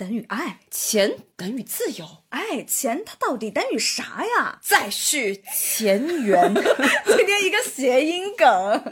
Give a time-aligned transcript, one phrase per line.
[0.00, 4.58] 等于爱，钱等于自由，哎，钱它到底等于啥呀？
[4.62, 6.54] 再续前缘。
[7.04, 8.82] 今天一个谐音梗。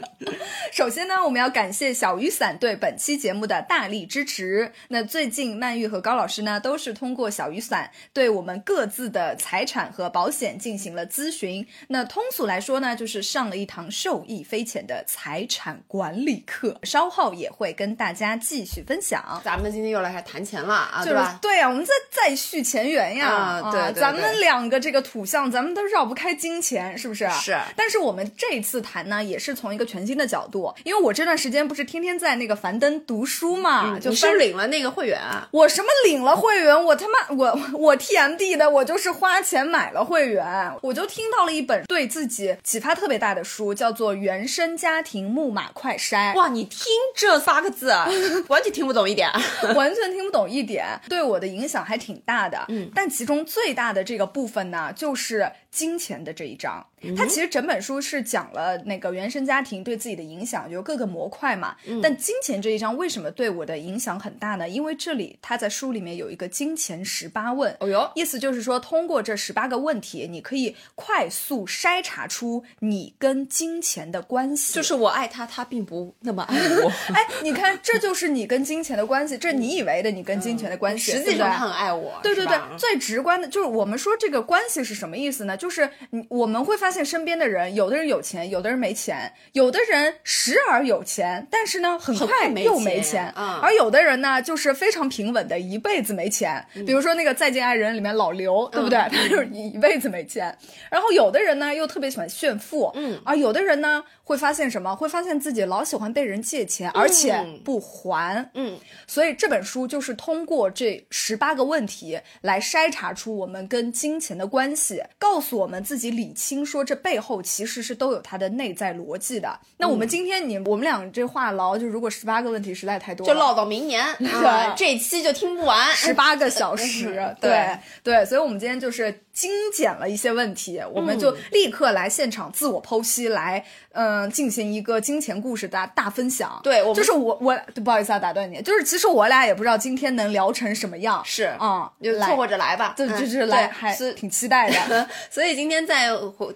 [0.71, 4.71] 首先呢，我们要感谢小雨伞对本期节目的大力支持。
[4.89, 11.65] 那最近曼玉和高老师呢，都是通过小雨伞对我们各自的财产和保险进行了咨询。
[11.87, 16.79] 那通俗来说呢，就是上了一堂受益匪浅的财产管理课。
[16.83, 19.41] 稍后也会跟大家继续分享。
[19.43, 23.29] 咱们今天又来谈钱了啊，就是对呀、我们在再续前缘呀。
[23.29, 27.29] 啊对对对咱们两个这个土象，咱们都绕不开金钱，是不是？
[27.41, 35.47] 是但是我们这次谈呢，也是从一个全新的角度，因为我这段时间不是天天在那个樊登读书嘛，就嗯你是领了那个会员啊？
[35.51, 46.33] 我什么领了会员，我他妈我 我 TMD 的，我就是花钱买了会员，我就听到了一本对自己启发特别大的书，叫做《原生家庭木马快筛》。
[46.35, 46.81] 哇，你听
[47.15, 47.93] 这仨个字，
[48.47, 49.29] 完全听不懂一点。
[49.75, 52.65] 完全听不懂一点，对我的影响还挺大的。
[52.69, 56.85] 嗯，但其中最大的这个部分呢，就是金钱的这一章。
[57.15, 61.75] 它其实整本书是讲了那个原生家庭对自己的影响，就各个模块嘛。
[62.03, 64.67] 但金钱这一章为什么对我的影响很大呢？
[64.67, 67.73] 因为这里他在书里面有一个金钱十八问。
[67.79, 74.73] 哦哟，意思就是说，通过这十八个问题，你可以快速筛查出你跟金钱的关系。
[74.73, 76.91] 就是我爱他，他并不那么爱我。
[77.15, 82.19] 哎，你看，这就是你跟金钱的关系，这你以为的你跟金钱的关系，实际上他很爱我。
[82.21, 85.55] 对对对，最直观的就是我们说这个关系是什么意思呢？
[85.59, 96.65] 就是你我们会发现身边的人，有的人有钱，有的人没钱，有的人时而有钱，但是呢很很快又没钱嗯而有的人呢就是非常平稳的，一辈子没钱。
[96.87, 98.97] 比如说那个《再见爱人》里面老刘，对不对？
[99.11, 100.57] 他就是一辈子没钱。
[100.89, 104.95] 然后有的人呢又特别喜欢炫富，嗯，而有的人呢会发现什么？
[104.95, 119.59] 会发现自己老喜欢被人借钱，而且嗯不还，嗯，所以这本书就是通过这十八个问题来筛查出我们跟金钱的关系，告诉我们自己理清，说这背后其实是都有它的内在逻辑的。
[119.77, 124.05] 那我们今天你我们俩这话痨，就如果十八个问题实在太多，就唠到明年，
[124.43, 125.87] 啊这期就听不完。
[125.93, 127.05] 十八个小时，
[127.39, 136.59] 对对对，所以我们今天就是精简了一些问题，我们就立刻来现场自我剖析，来嗯、呃进行一个金钱故事的大分享。
[136.63, 142.93] 对我们就是我我不好意思啊，打断你，就是其实我俩也不知道今天能聊成什么样，是啊，来就凑合着来吧。
[142.97, 145.07] 对，嗯就是来还是挺期待的。
[145.39, 146.09] 所以今天在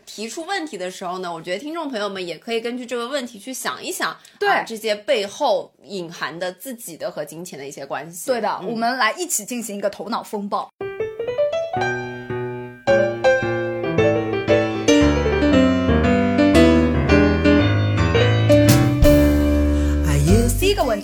[0.05, 8.29] 提出问题的时候呢，我觉得听众朋友们也可以根据这个问题去想一想，对啊这些背后隐含的自己的和金钱的一些关系。
[8.29, 10.69] 对的，嗯我们来一起进行一个头脑风暴。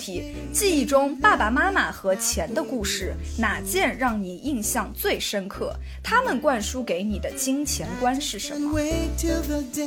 [0.00, 5.74] 题，记忆中爸爸妈妈和钱的故事，哪件让你印象最深刻？
[6.02, 8.80] 他们灌输给你的金钱观是什么？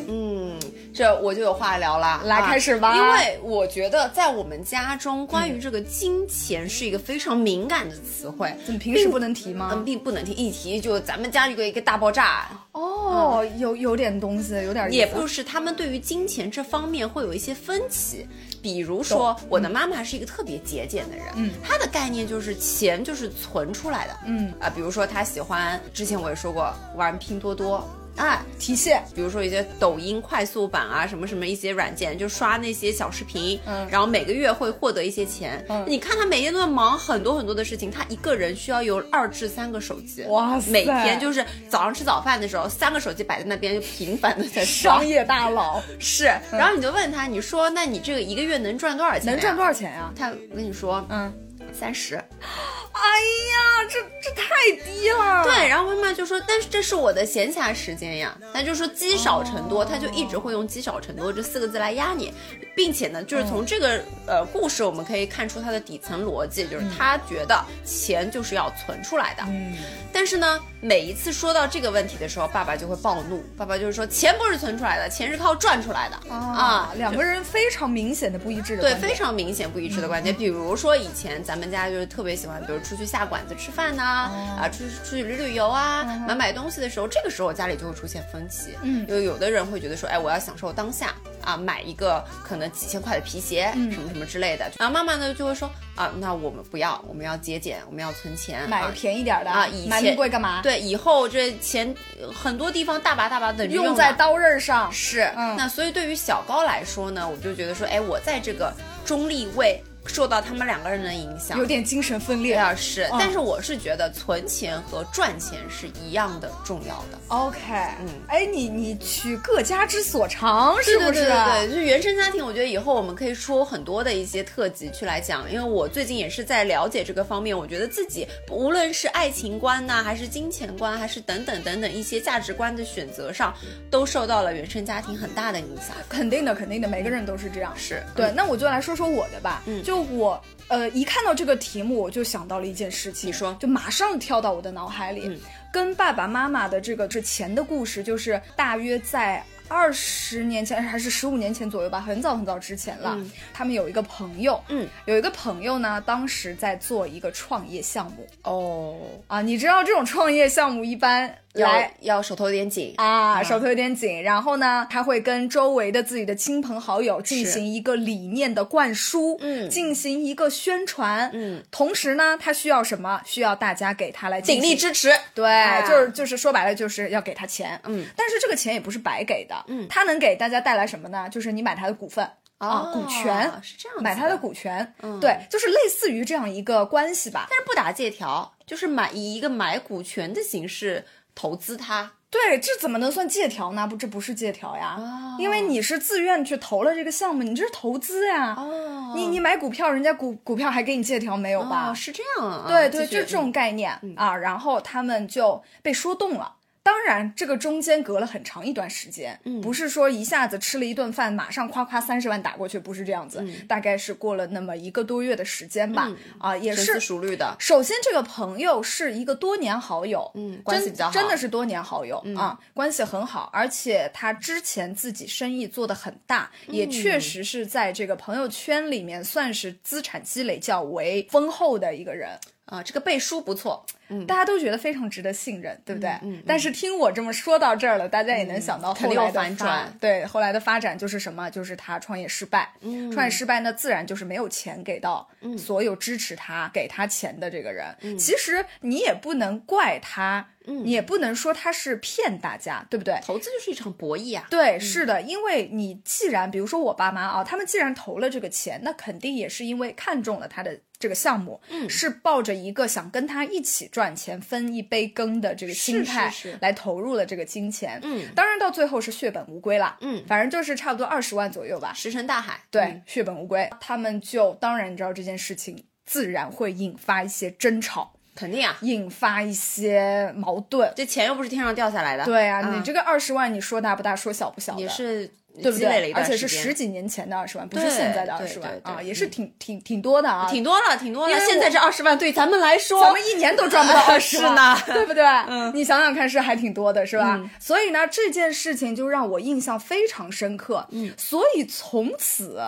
[0.07, 0.57] 嗯，
[0.94, 9.72] 这我就有话聊了，来啊开始吧因为我觉得在我们家中，关于这个金钱是一个非常敏感的词汇，怎么平时不能提吗？
[9.74, 12.47] 嗯，并不能提，一提就咱们家有个一个大爆炸。
[12.74, 18.28] 哦，有有点东西，有点也不是，他们对于金钱这方面会有一些分歧。
[18.62, 24.54] 比如说，我的妈妈是一个特别节俭的人，嗯，她的概念就是钱就是存出来的，嗯。
[24.60, 35.65] 啊，比如说她喜欢，之前我也说过玩拼多多，哎，提现，比如说一些抖音快速版啊，什么什么一些软件，就刷那些小视频，嗯然后每个月会获得一些钱。
[35.69, 45.07] 嗯你看他每天都在忙很多很多的事情，他一个人需要有二至三个手机，哇塞每天就是早上吃早饭的时候，三个手机摆在那边，就频繁的在刷 商。
[45.07, 49.74] 业大佬是，然后你就问他，你说那你这个一个月能赚多少钱、能赚多少？
[49.74, 51.33] 少钱呀、他我跟你说，嗯，
[51.74, 52.21] 三十。
[52.94, 55.44] 哎呀，这这太低了。
[55.44, 62.31] 对，然后妈妈就说，但是这是我的闲暇时间呀，那就说积少成多，他就一直会用积少成多这四个字来压你，
[62.75, 69.44] 并且呢，就是从这个呃故事我们可以看出他的底层逻辑，就是他觉得钱就是要存出来的。
[69.48, 69.75] 嗯，
[70.13, 80.34] 但是呢，每一次说到这个问题的时候，爸爸就会暴怒，爸爸就是说钱不是存出来的，钱是靠赚出来的啊，两个人非常明显的不一致的对，非常明显不一致的观点。
[80.36, 88.75] 比如说以前咱们家就是特别喜欢，比如出去下馆子吃饭呐、啊，出去出去旅旅游啊，买买东西的时候，这个时候家里就会出现分歧。
[88.81, 94.69] 嗯有有的人会觉得说，哎，我要享受当下啊，买一个可能几千块的皮鞋，嗯什么什么之类的。
[94.77, 104.91] 然后妈妈呢就会说，啊，那我们不要，我们要节俭，我们要存钱，买啊便宜点的啊以买那么前贵干嘛？，对，以后这钱呃很多地方大把大把等着用在刀刃上。
[104.91, 108.74] 是，嗯那所以对于小高来说呢，我就觉得说，哎，我在这个
[109.06, 111.66] 中立位受到他们两个人的影响有。
[111.66, 112.56] 点精神分裂。
[112.56, 117.18] 要是，嗯但是我是觉得存钱和赚钱是一样的重要的。
[117.30, 117.58] OK，
[118.02, 121.14] 嗯，哎，你你取各家之所长是不是？
[121.14, 133.54] 对对对，就是原生家庭，我觉得以后我们可以出很多的一些特辑去来讲，因为我最近也是在了解这个方面，我觉得自己无论是爱情观呐、还是金钱观，还是等等等等一些价值观的选择上，
[133.90, 135.96] 都受到了原生家庭很大的影响。
[136.08, 137.74] 肯定的，肯定的，每个人都是这样。
[137.76, 139.64] 是对，那我就来说说我的吧。
[139.66, 145.40] 嗯就我呃一看到这个题目，我就想到了一件事情，你说就马上跳到我的脑海里，嗯
[145.72, 149.44] 跟爸爸妈妈的这个之前的故事，就是大约在。
[149.69, 153.16] 二十年前还是十五年前左右吧，很早很早之前了。
[153.18, 159.42] 嗯他们有一个朋友，嗯，有一个朋友呢，当时在做一个创业项目哦，啊。
[159.42, 162.94] 你知道这种创业项目一般要来要手头有点紧。
[162.98, 164.22] 啊，手头有点紧。
[164.24, 173.22] 然后呢，他会跟周围的自己的亲朋好友进行一个理念的灌输，嗯进行一个宣传，嗯，同时呢，他需要什么？
[173.26, 181.28] 需要大家给他来鼎力支持，对，啊就是就是说白了，就是要给他钱，嗯，但是这个钱也不是白给的，嗯他能给大家带来什么呢？
[181.30, 182.28] 就是你买他的股份。
[182.60, 187.48] 啊，哦股权是这样的买他的股权，嗯对，就是类似于这样一个关系吧。
[187.50, 191.04] 但是不打借条，就是买以一个买股权的形式
[191.35, 192.12] 投资它。
[192.30, 193.85] 对，这怎么能算借条呢？
[193.88, 198.56] 不，这不是借条呀，哦因为你是自愿去投了这个项目，你这是投资呀。
[198.57, 201.91] 哦你你买股票，人家股股票还给你借条没有吧？
[201.91, 202.65] 哦，是这样啊。
[202.68, 204.35] 对对，就这种概念、啊。
[204.35, 206.56] 然后他们就被说动了。
[206.83, 216.07] 当然，这个中间隔了很长一段时间，嗯不是说一下子吃了一顿饭，马上夸夸三十万打过去，不是这样子，大概是过了那么一个多月的时间吧。
[216.09, 217.56] 嗯啊，也是熟虑的。
[217.57, 232.38] 首先，这个朋友是一个多年好友，嗯关系真比较好嗯真的是多年好友、啊，关系很好，而且他之前自己生意做得很大，也嗯确实是在这个朋友圈里面算是资产积累较为丰厚的一个人。
[232.74, 233.86] 啊，这个背书不错。
[234.10, 236.10] 嗯，大家都觉得非常值得信任，对不对？
[236.24, 241.50] 嗯嗯但是听我这么说到这儿了，大家也能想到后来的反转对，后来的发展就是什么？
[241.50, 242.74] 就是他创业失败。
[242.81, 245.28] 嗯创业失败，那自然就是没有钱给到
[245.58, 247.86] 所有支持他、给他钱的这个人。
[248.02, 253.19] 嗯其实你也不能怪他，你也不能说他是骗大家，对不对？
[253.24, 254.46] 投资就是一场博弈啊。
[254.50, 268.00] 对，是的，因为你既然比如说我爸妈啊，他们既然投了这个钱，那肯定也是因为看中了他的这个项目，嗯是抱着一个想跟他一起赚钱、分一杯羹的这个心态来投入了这个金钱。
[268.04, 269.98] 嗯，当然到最后是血本无归啦。
[270.00, 271.92] 嗯，反正就是差不多二十万左右吧。
[271.94, 272.62] 石沉大海。
[272.72, 280.90] 对，嗯血本无归，他们就当然你知道这件事情自然会引发一些争吵，肯定啊，引发一些矛盾。
[280.95, 282.24] 这钱又不是天上掉下来的。
[282.24, 285.30] 对啊，嗯你这个二十万，你说大不大，说小不小的，也是
[285.62, 286.12] 对不对？
[286.14, 291.40] 而且是十几年前的二十万，不是现在的二十万啊，也是挺挺挺多的啊，挺多了，挺多了。
[291.48, 295.24] 现在这二十万对咱们来说，咱们一年都赚不到 二十万，是呢 对不对？
[295.48, 297.36] 嗯，你想想看，是还挺多的，是吧？
[297.38, 300.88] 嗯所以呢，这件事情就让我印象非常深刻。
[300.92, 302.60] 嗯，所以从此。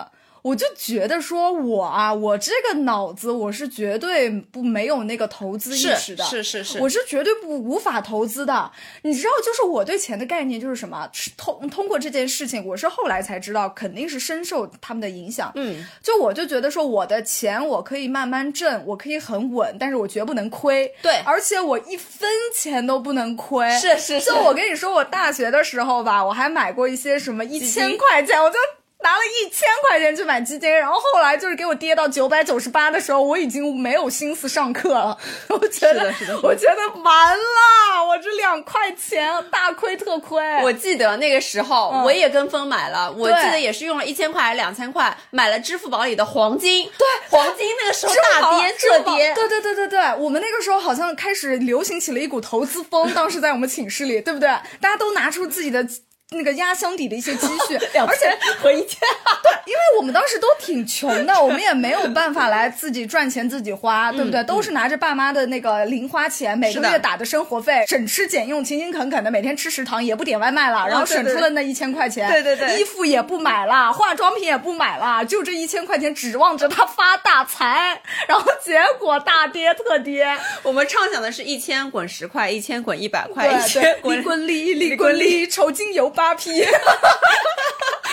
[0.46, 8.70] 我就觉得说，我啊，我这个脑子我是绝对不没有那个投资意识的，是是是我是绝对不无法投资的。
[9.02, 11.08] 你知道，就是我对钱的概念就是什么？
[11.12, 15.50] 是通通过这件事情，我是后来才知道，肯定是深受他们的影响。
[15.56, 20.86] 嗯，就我就觉得说，我的钱我可以慢慢挣，我可以很稳，但是我绝不能亏。
[21.02, 23.68] 对而且我一分钱都不能亏。
[23.80, 28.56] 是是是就我跟你说，我大学的时候吧，我还买过一些什么一千块钱，我就。
[29.02, 35.16] 拿了一千块钱去买基金，然后后来就是给我跌到九百九十八的时候，我已经没有心思上课了。
[35.48, 36.12] 我觉得，
[36.42, 40.42] 我觉得完了，我这两块钱大亏特亏。
[40.62, 46.90] 我记得那个时候，嗯我也跟风买了，我记得也是用了一千块还是两千块买了支付宝里的黄金。
[46.98, 49.34] 对，黄金那个时候大跌， 特跌。
[49.34, 54.48] 对对对对对，我们那个时候好像开始流行起了一股投资风，当时在我们寝室里，对不对？
[54.80, 55.86] 大家都拿出自己的。
[56.32, 58.98] 那个压箱底的一些积蓄， 而且和一千，
[59.44, 64.42] 对，因为我们当时都挺穷的，我们也没有办法来自己赚钱自己花，对不对？
[64.42, 80.26] 都是拿着爸妈的那个零花钱，每个月打的生活费，省吃俭用，勤勤恳恳的，每天吃食堂也不点外卖了，然后省出了那一千块钱，对对对，衣服也不买了，化妆品也不买了，就这一千块钱指望着他发大财，然后结果大跌特跌。
[80.64, 86.12] 我们畅想的是一千滚十块，一千滚一百块，一千滚滚利，利滚利，酬金有。
[86.16, 86.66] 扒皮，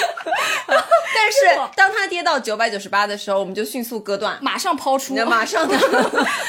[1.15, 1.39] 但是
[1.75, 5.77] 当它跌到九百九十八的时候，我们就迅速割断，马上抛出，马上 的，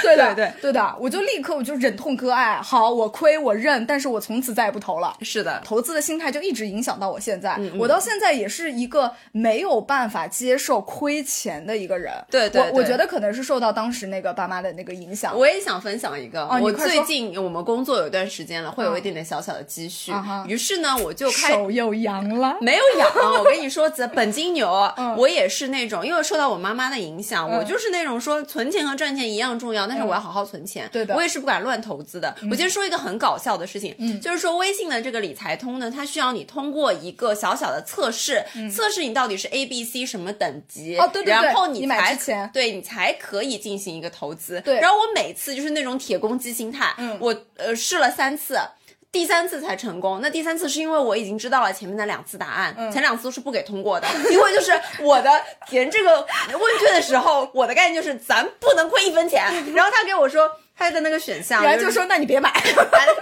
[0.02, 5.16] 对的，对对的，我就立刻我就忍痛割爱，好，我亏我认，但是我从此再也不投了。
[5.22, 12.12] 是的，投资的心态就一直影响到我现在，我到现在也是一个没有办法接受亏钱的一个人。
[12.30, 15.36] 对对，我我觉得可能是受到当时那个爸妈的那个影响。
[15.36, 20.12] 我也想分享一个，我最近我们工作有一段时间了，会有一点点小小的积蓄，
[20.48, 21.52] 于是呢，我就开。
[21.54, 23.08] 手又扬了，没有痒。
[23.44, 30.88] 我跟你说，本金牛，我也是那种，因为受到我妈妈的影响，我就是那种说存钱和赚钱一样重要，但是我要好好存钱。
[30.90, 32.34] 对的，我也是不敢乱投资的。
[32.50, 38.42] 我先说一个很搞笑的事情，就是说微信的这个理财通呢，它需要你通过一个小小的测试，
[38.74, 44.60] 测试你到底是 A、B、C 什么等级，哦对对对，然后你才钱，对你才可以进行一个投资。
[44.62, 48.58] 对，然后我每次就是那种铁公鸡心态，我呃试了三次。
[49.14, 55.30] 第三次才成功，那第三次是因为我已经知道了前面的两次答案，前两次都是不给通过的， 因为就是我的
[55.68, 60.50] 填这个问卷的时候，我的概念就是咱不能亏一分钱，然后他给我说。
[60.76, 62.52] 他的那个选项，然后就说 那你别买。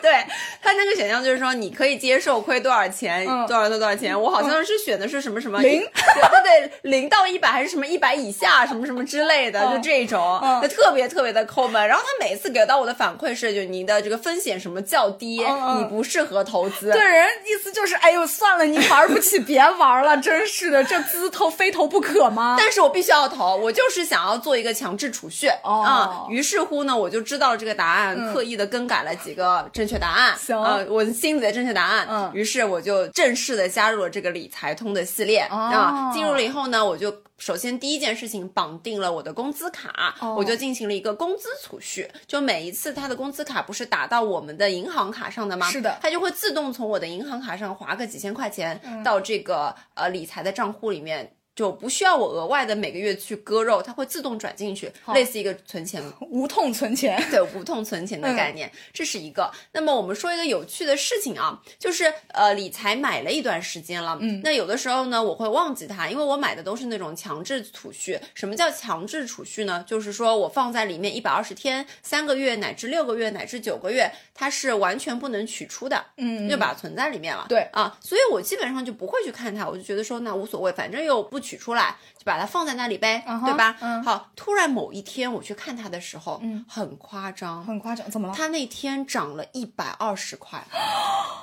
[0.00, 0.12] 对
[0.60, 4.20] 他那个选项就是说你可以接受亏多少钱，多少多多少钱。
[4.20, 11.86] 我好像是选的是什么什么零，对对对，零到一百还是什么一百以下什么什么之类的，就这种，就特别特别的抠门。
[11.86, 15.44] 然后他每次给到我的反馈是，就你的这个风险什么较低，
[15.78, 16.90] 你不适合投资。
[16.90, 22.56] 对，人意思就是，哎呦算了，你玩不起，别玩了，真是的，这资投非投不可吗？
[22.58, 26.26] 但是我必须要投，我就是想要做一个强制储蓄啊。
[26.28, 27.41] 于是乎呢，我就知道。
[27.42, 30.56] 到这个答案，刻意的更改了几个正确答案，行，
[30.88, 35.40] 我心里的正确答案，嗯，于是我就正式的加入了这个理财通的系列。
[35.50, 36.12] 啊。
[36.12, 45.68] 进入了以后呢，我就首先第一件事情绑定了我的工资卡，我就进行了一个工资储蓄，就每一次他的工资卡不是打到我们的银行卡上的吗？
[45.68, 51.34] 是的，他就会自动从我的银行卡上划个几千块钱到这个呃理财的账户里面。
[51.54, 59.50] 就不需要我额外的每个月去割肉，它会自动转进去，类似一个存钱 无痛存钱，对无痛存钱的概念，这是一个。
[59.72, 68.18] 那么我们说一个有趣的事情啊，就是呃理财买了一段时间了，嗯，那有的时候呢我会忘记它，因为我买的都是那种强制储蓄。
[68.32, 69.84] 什么叫强制储蓄呢？
[69.86, 77.44] 就是说我放在里面一百二十天、三个月乃至六个月乃至九个月，它是完全不能取出的，嗯，就把它存在里面了。
[77.46, 81.41] 对啊，所以我基本上就不会去看它，我就觉得说那无所谓，反正又不。
[81.42, 83.76] 取出来就把它放在那里呗，对吧？
[84.04, 88.34] 好，突然某一天我去看它的时候，嗯，很夸张，很夸张，怎么了？
[88.34, 90.64] 它那天涨了一百二十块。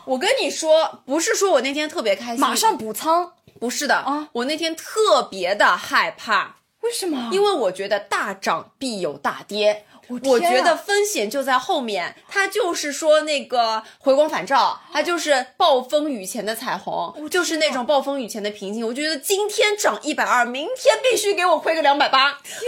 [0.05, 7.29] 我跟你说，不是说我那天特别开心，马上补仓，不是的啊，我那天特别的害怕，为什么？
[7.31, 9.85] 因为我觉得大涨必有大跌。
[10.25, 18.85] 我觉得风险就在后面，它就是说那个回光返照，它就是暴风雨前的彩虹，就是那种暴风雨前的平静。
[18.85, 22.31] 我觉得今天涨一百二，明天必须给我亏个两百八。
[22.43, 22.59] 天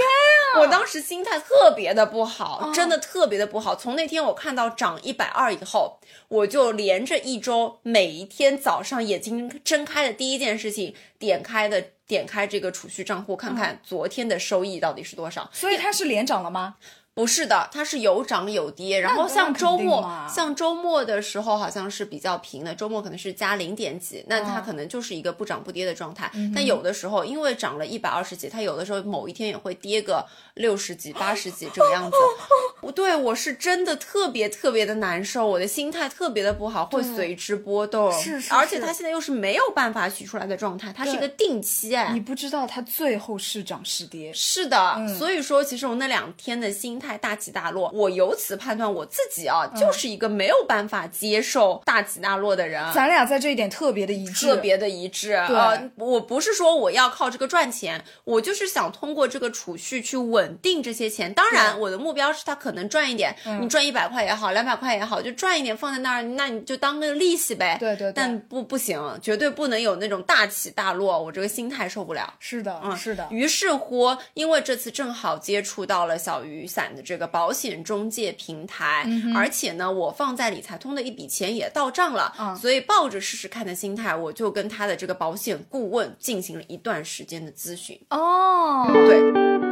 [0.55, 0.59] 啊！
[0.59, 3.75] 我当时心态特别的不好，真的特别的不好。
[3.75, 15.49] 从那天我看到涨一百二以后，我就连着一周，每一天早上眼睛睁开的第一件事情，点开的点开这个储蓄账户，看看昨天的收益到底是多少。
[15.51, 16.75] 所以它是连涨了吗？
[17.13, 26.31] 不是的，它是有涨有跌，然后像周末，像周末的时候好像是比较平的，周末可能是加零点几，那它可能就是一个不涨不跌的状态。
[26.55, 32.17] 但有的时候因为涨了一百二十几，它有的时候某一天也会跌个六十几、八十几这个样子。
[32.91, 38.11] 不对，我是真的特别特别的难受，我的心态特别的不好，会随之波动。
[38.13, 44.31] 是是，而且它现在又是没有办法取出来的状态，它是一个定期哎，你不知道它最后是涨是跌。
[44.33, 47.01] 是的，所以说其实我那两天的心。
[47.01, 47.89] 态大起大落。
[47.93, 52.85] 我由此判断我自己啊，就是一个没有办法接受大起大落的人。
[52.93, 55.33] 咱俩在这一点特别的一致，特别的一致。
[55.33, 61.33] 呃，我不是说我要靠这个赚钱，我就是想通过这个储蓄去稳定这些钱。
[61.33, 67.77] 当然，我的目标是他可能赚一点，你赚一百块也好，两百块也好，就赚一点放在那儿，那你就当个利息呗。
[67.79, 68.11] 对对。
[68.13, 72.33] 但不不行，绝对不能有那种大起大落，我这个心态受不了。
[72.39, 73.27] 是的，嗯，是的。
[73.29, 87.99] 于是乎，因为这次正好接触到了小雨伞的这个保险中介平台，而且呢，我放在理财通的一笔钱也到账了，所以抱着试试看的心态，我就跟他的这个保险顾问进行了一段时间的咨询。
[88.09, 89.70] 哦，对。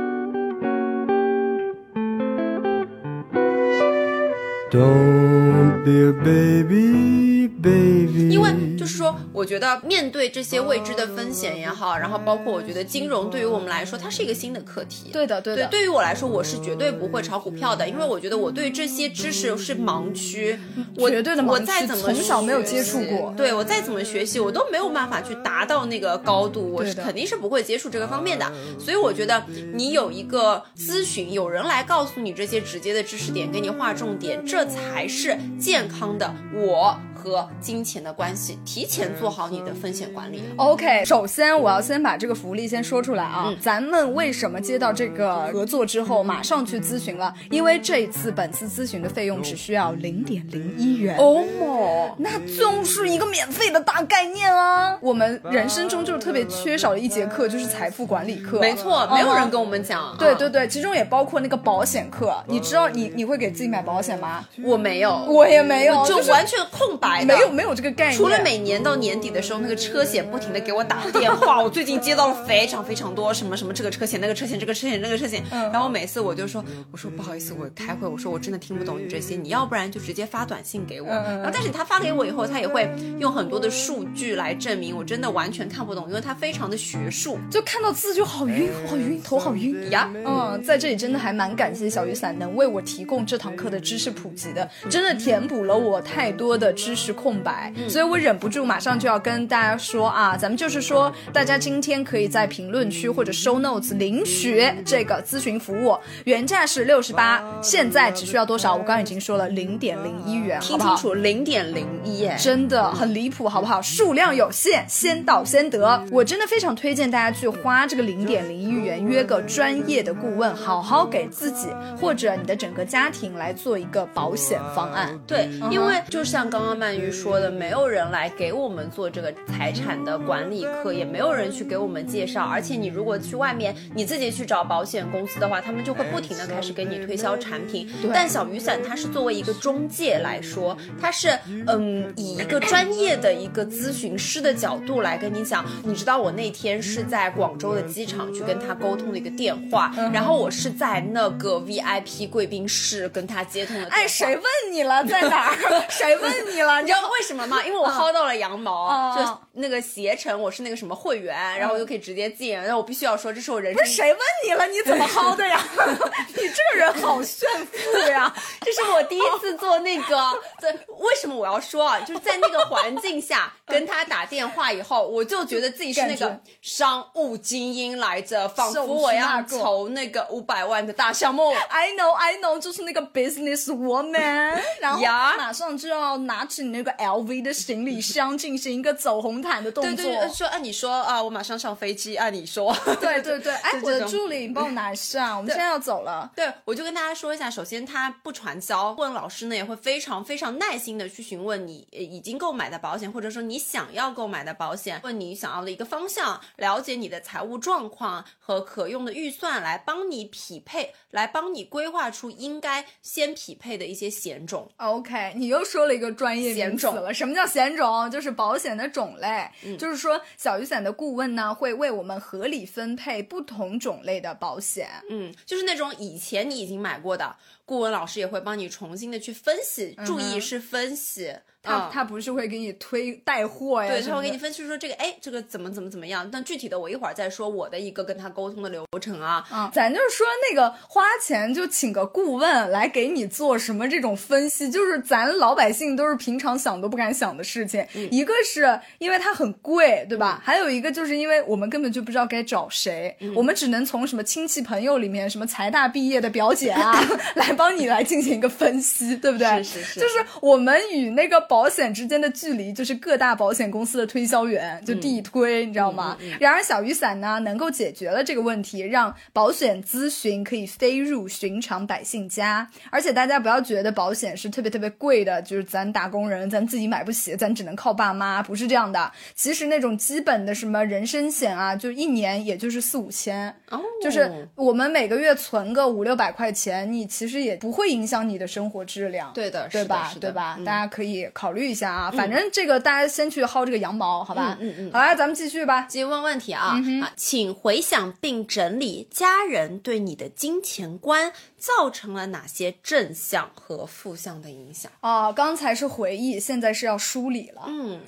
[4.72, 8.30] Don't be a baby, baby。
[8.30, 15.10] 因为就是说，我觉得面对这些未知的风险也好，然后包括我觉得金融对于我们来说，它是一个新的课题。
[15.12, 15.66] 对的，对的。
[15.66, 20.60] 对，对于我来说，我是绝对不会炒股票的，因为我觉得我对这些知识是盲区。
[20.96, 21.88] 绝对的盲区。
[21.88, 23.34] 从小没有接触过。
[23.36, 28.46] 对我再怎么学习，我都没有办法去达到那个高度，我是肯定是不会接触这个方面的。
[28.78, 34.59] 所以我觉得你有一个咨询，有人来告诉你这些直接的知识点，给你划重点，这。
[34.60, 37.00] 这才是健康的我。
[37.20, 40.44] 和金钱的关系，提前做好你的风险管理。
[40.56, 43.54] OK，首先我要先把这个福利先说出来啊。
[43.60, 47.34] 咱们为什么接到这个合作之后马上去咨询了？
[47.50, 51.18] 因为这一次本次咨询的费用只需要零点零一元。
[51.18, 54.98] 哦莫，那就是一个免费的大概念啊。
[55.02, 58.60] 我们人生中就是特别缺少的一节课，就是财富管理课。
[58.60, 60.16] 没错，没有人跟我们讲。
[60.18, 62.34] 对对对，其中也包括那个保险课。
[62.48, 64.46] 你知道你你会给自己买保险吗？
[64.64, 67.19] 我没有，我也没有，就完全空白。
[67.26, 89.90] 没有没有这个概念，除了每年到年底的时候，那个车险不停的给我打电话， 我最近接到了非常非常多什么什么这个车险那个车险这个车险那个车险，然后每次我就说我说不好意思，我开会，我说我真的听不懂你这些，你要不然就直接发短信给我，然后但是他发给我以后，他也会用很多的数据来证明我真的完全看不懂，因为他非常的学术，就看到字就好晕好晕，头好晕。
[89.92, 90.12] 呀。
[90.26, 97.74] 嗯，在这里真的还蛮感谢小雨伞能为我提供这堂课的知识普及的，真的填补了我太多的知识空白。
[97.88, 108.74] 所以我忍不住马上就要跟大家说啊，咱们就是说，大家今天可以在评论区或者 show notes 领取这个咨询服务，原价是六十八，现在只需要多少？
[108.74, 113.82] 我刚刚已经说了零点零一元，听清楚，零点零一，哎，真的很离谱，好不好？
[113.82, 116.03] 数量有限，先到先得。
[116.12, 121.68] 我真的非常推荐大家去花这个零点零一元，约个专业的顾问，好好给自己
[122.00, 125.18] 或者你的整个家庭来做一个保险方案。
[125.25, 126.78] 对，因为就像刚刚
[127.12, 127.49] 说的。
[127.52, 132.43] 没有人来给我们做这个财产的管理课，也没有人去给我们介绍。
[132.43, 137.89] 而且你如果去外面你自己去找保险公司的话，他们就会不停的开始给你推销产品。
[138.13, 145.65] 但小雨伞它是作为一个中介来说，它是嗯以一个专业的一个咨询师的角度来跟你讲。
[145.84, 153.88] 你知道我那天是在广州的机场去跟他沟通的一个电话，然后我是在那个 VIP 贵宾室跟他接通的。
[153.89, 155.56] 哎，谁问你了在哪儿？
[155.89, 156.79] 谁问你了？
[156.82, 157.46] 你知道为什么？
[157.48, 163.82] 吗，因为我薅到了羊毛，就那个携程，我是那个什么会员，然后我就可以直接进，然后我必须要说，这是我人生。
[163.82, 164.68] 不是谁问你了？
[164.68, 165.62] 你怎么薅的呀？
[166.36, 168.34] 你这个人好炫富呀！
[168.62, 170.18] 这是我第一次做那个，
[170.60, 172.00] 在为什么我要说啊？
[172.02, 181.52] 就是在那个环境下跟他打电话以后，我就觉得自己是那个商务精英来着，仿佛我要筹那个五百万的大项目。
[181.70, 185.02] I know, I know，就是那个 business woman，然后
[185.38, 187.39] 马上就要拿起你那个 LV。
[187.39, 189.95] 的行李箱进行一个走红毯的动作。
[189.95, 192.17] 对对，说按你说啊，我马上上飞机。
[192.17, 196.29] 按你说，对 对对， 哎，我的助理，你帮我拿一下，我们现在要走了。
[196.36, 214.69] 对，我就跟大家说一下，首先他不传销，问老师呢也会非常非常耐心的去询问你已经购买的保险，或者说你想要购买的保险，问你想要的一个方向，了解你的财务状况和可用的预算，来帮你匹配，来帮你规划出应该先匹配的一些险种。
[214.77, 217.34] OK，你又说了一个专业险种了，什么？
[217.34, 218.10] 叫险种？
[218.12, 219.50] 就是保险的种类。
[219.78, 224.88] 就是说，小雨伞的顾问呢，会为我们合理分配不同种类的保险。
[225.10, 229.95] 嗯，就是那种以前你已经买过的，顾问老师也会帮你重新的去分析。
[230.06, 231.34] 注意是分析。
[231.62, 233.89] 他、啊他不是会给你推带货呀？
[233.89, 236.30] 对，他会给你分析说这个，哎，这个怎么怎么怎么样。
[236.32, 239.45] 但具体的我一会儿再说我的一个跟他沟通的流程啊。
[239.50, 247.86] 啊，咱就是说那个花钱就请个顾问来给你做什么这种分析，就是咱老百姓都是平常想都不敢想的事情。
[248.10, 250.41] 一个是因为它很贵，对吧？
[250.43, 256.93] 还有一个就是因为我们根本就不知道该找谁，我们只能从什么亲戚朋友里面，什么财大毕业的表姐啊，
[257.36, 259.62] 来帮你来进行一个分析，对不对？
[259.63, 266.15] 是是是就是我们与那个保险之间的距离，就是各大保险公司的推销员就地推，你知道吗？
[266.39, 272.69] 然而小雨伞呢，能够解决了这个问题，让保险咨询可以飞入寻常百姓家。
[272.91, 279.12] 而且大家不要觉得保险是特别特别贵的，就是咱打工人咱自己买不起，咱只能靠爸妈，不是这样的。
[279.34, 289.32] 其实那种基本的什么人身险啊，就一年也就是四五千，哦，就是我们每个月存个五六百块钱，你其实也不会影响你的生活质量。
[289.34, 290.13] 对的，是吧？
[290.19, 290.56] 对吧？
[290.60, 292.12] 嗯大家可以考虑一下啊。
[292.12, 294.58] 反正这个大家先去薅这个羊毛，好吧？
[294.60, 295.84] 嗯嗯嗯好啦，咱们继续吧。
[295.84, 304.91] 继续问问题啊、嗯啊，请回想并整理家人对你的金钱观造成了哪些正向和负向的影响？
[304.99, 307.63] 啊，刚才是回忆，现在是要梳理了。
[307.67, 308.02] 嗯，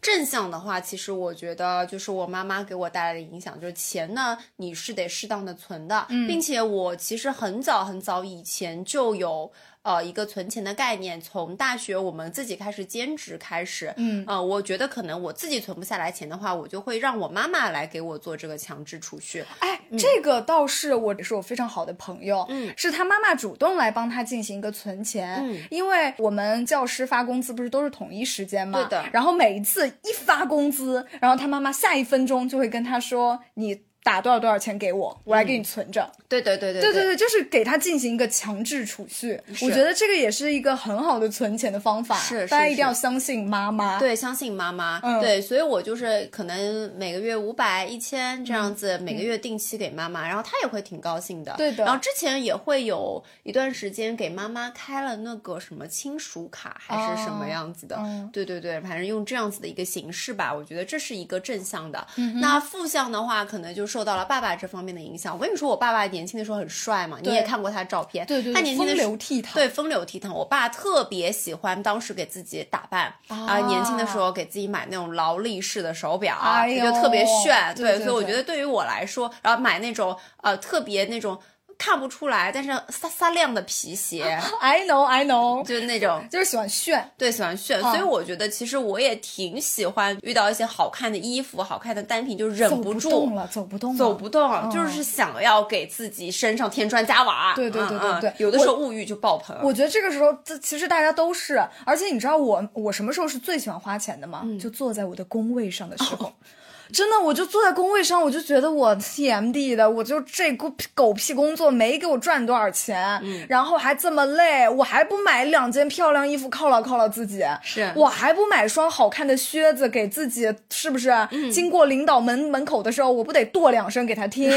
[0.00, 9.50] 正向的话，其实我觉得就是我妈妈给我带来的影响，就是钱呢，你是得适当的存的，并且我其实很早很早以前就有。
[9.86, 19.44] 呃，一个存钱的概念，从大学我们自己开始兼职开始，嗯呃，我觉得可能我自己存不下来钱的话，我就会让我妈妈来给我做这个强制储蓄。
[19.60, 28.80] 哎，这个倒是我是我非常好的朋友，嗯是他妈妈主动来帮他进行一个存钱，嗯因为我们教师发工资不是都是统一时间吗？
[28.80, 33.85] 对的然后每一次一发工资，然后他妈妈下一分钟就会跟他说你。
[34.06, 36.08] 打多少多少钱给我，我来给你存着。
[36.28, 39.40] 对对对对对对对，就是给他进行一个强制储蓄。
[39.62, 42.16] 我觉得这个也是一个很好的存钱的方法。
[42.18, 43.98] 是是大家一定要相信妈妈。
[43.98, 45.00] 对，相信妈妈。
[45.02, 51.52] 嗯对，所以我就是可能每个月五百、一千这样嗯子，每个月定期给妈妈，然后她也会挺高兴的。
[51.56, 57.96] 对的然后之前也会有一段时间给妈妈开了那个什么亲属卡，还是什么哦样子的。
[57.98, 62.06] 嗯对对对，反正用这样子的一个形式吧，我觉得这是一个正向的。
[62.16, 65.32] 嗯那负向的话，可能就受到了爸爸这方面的影响。
[65.34, 68.26] 我跟你说，我爸爸年轻的时候很帅嘛，你也看过他的照片。
[68.26, 69.54] 对对对，他年轻的时候流倜傥。
[69.54, 70.30] 对，风流倜傥。
[70.30, 76.36] 我爸特别喜欢当时给自己打扮啊、年轻的时候给自己买那种劳力士的手表，
[76.68, 77.74] 就特别炫。
[77.74, 81.38] 对对所以我觉得对于我来说，然后买那种呃特别那种
[81.78, 84.22] 看不出来，但是飒飒亮的皮鞋，
[84.60, 86.26] I know I know，就是那种。
[86.30, 87.10] 就是喜欢炫。
[87.16, 97.54] 对，喜欢炫，嗯所以我觉得其实我也挺喜欢遇到一些好看的衣服、好看的单品，就忍走不住动了，走不动了，走不动，就是想要给自己身上添砖加瓦。
[97.54, 99.56] 对对对对有的时候物欲就爆棚。
[99.62, 104.40] 我觉得这个时候，这其实大家都是，而且你知道我我什么时候是最喜欢花钱的吗？
[104.44, 106.32] 嗯就坐在我的工位上的时候。
[106.92, 121.10] 真的，我就坐在工位上，我就觉得我 TMD 的，我就这狗屁狗屁工作没给我赚多少钱，嗯然后还这么累，我还不买两件漂亮衣服犒劳犒劳自己，是我还不买双好看的靴子给自己，是不是？
[121.30, 124.50] 嗯经过领导门门口的时候，我不得跺两声给他听？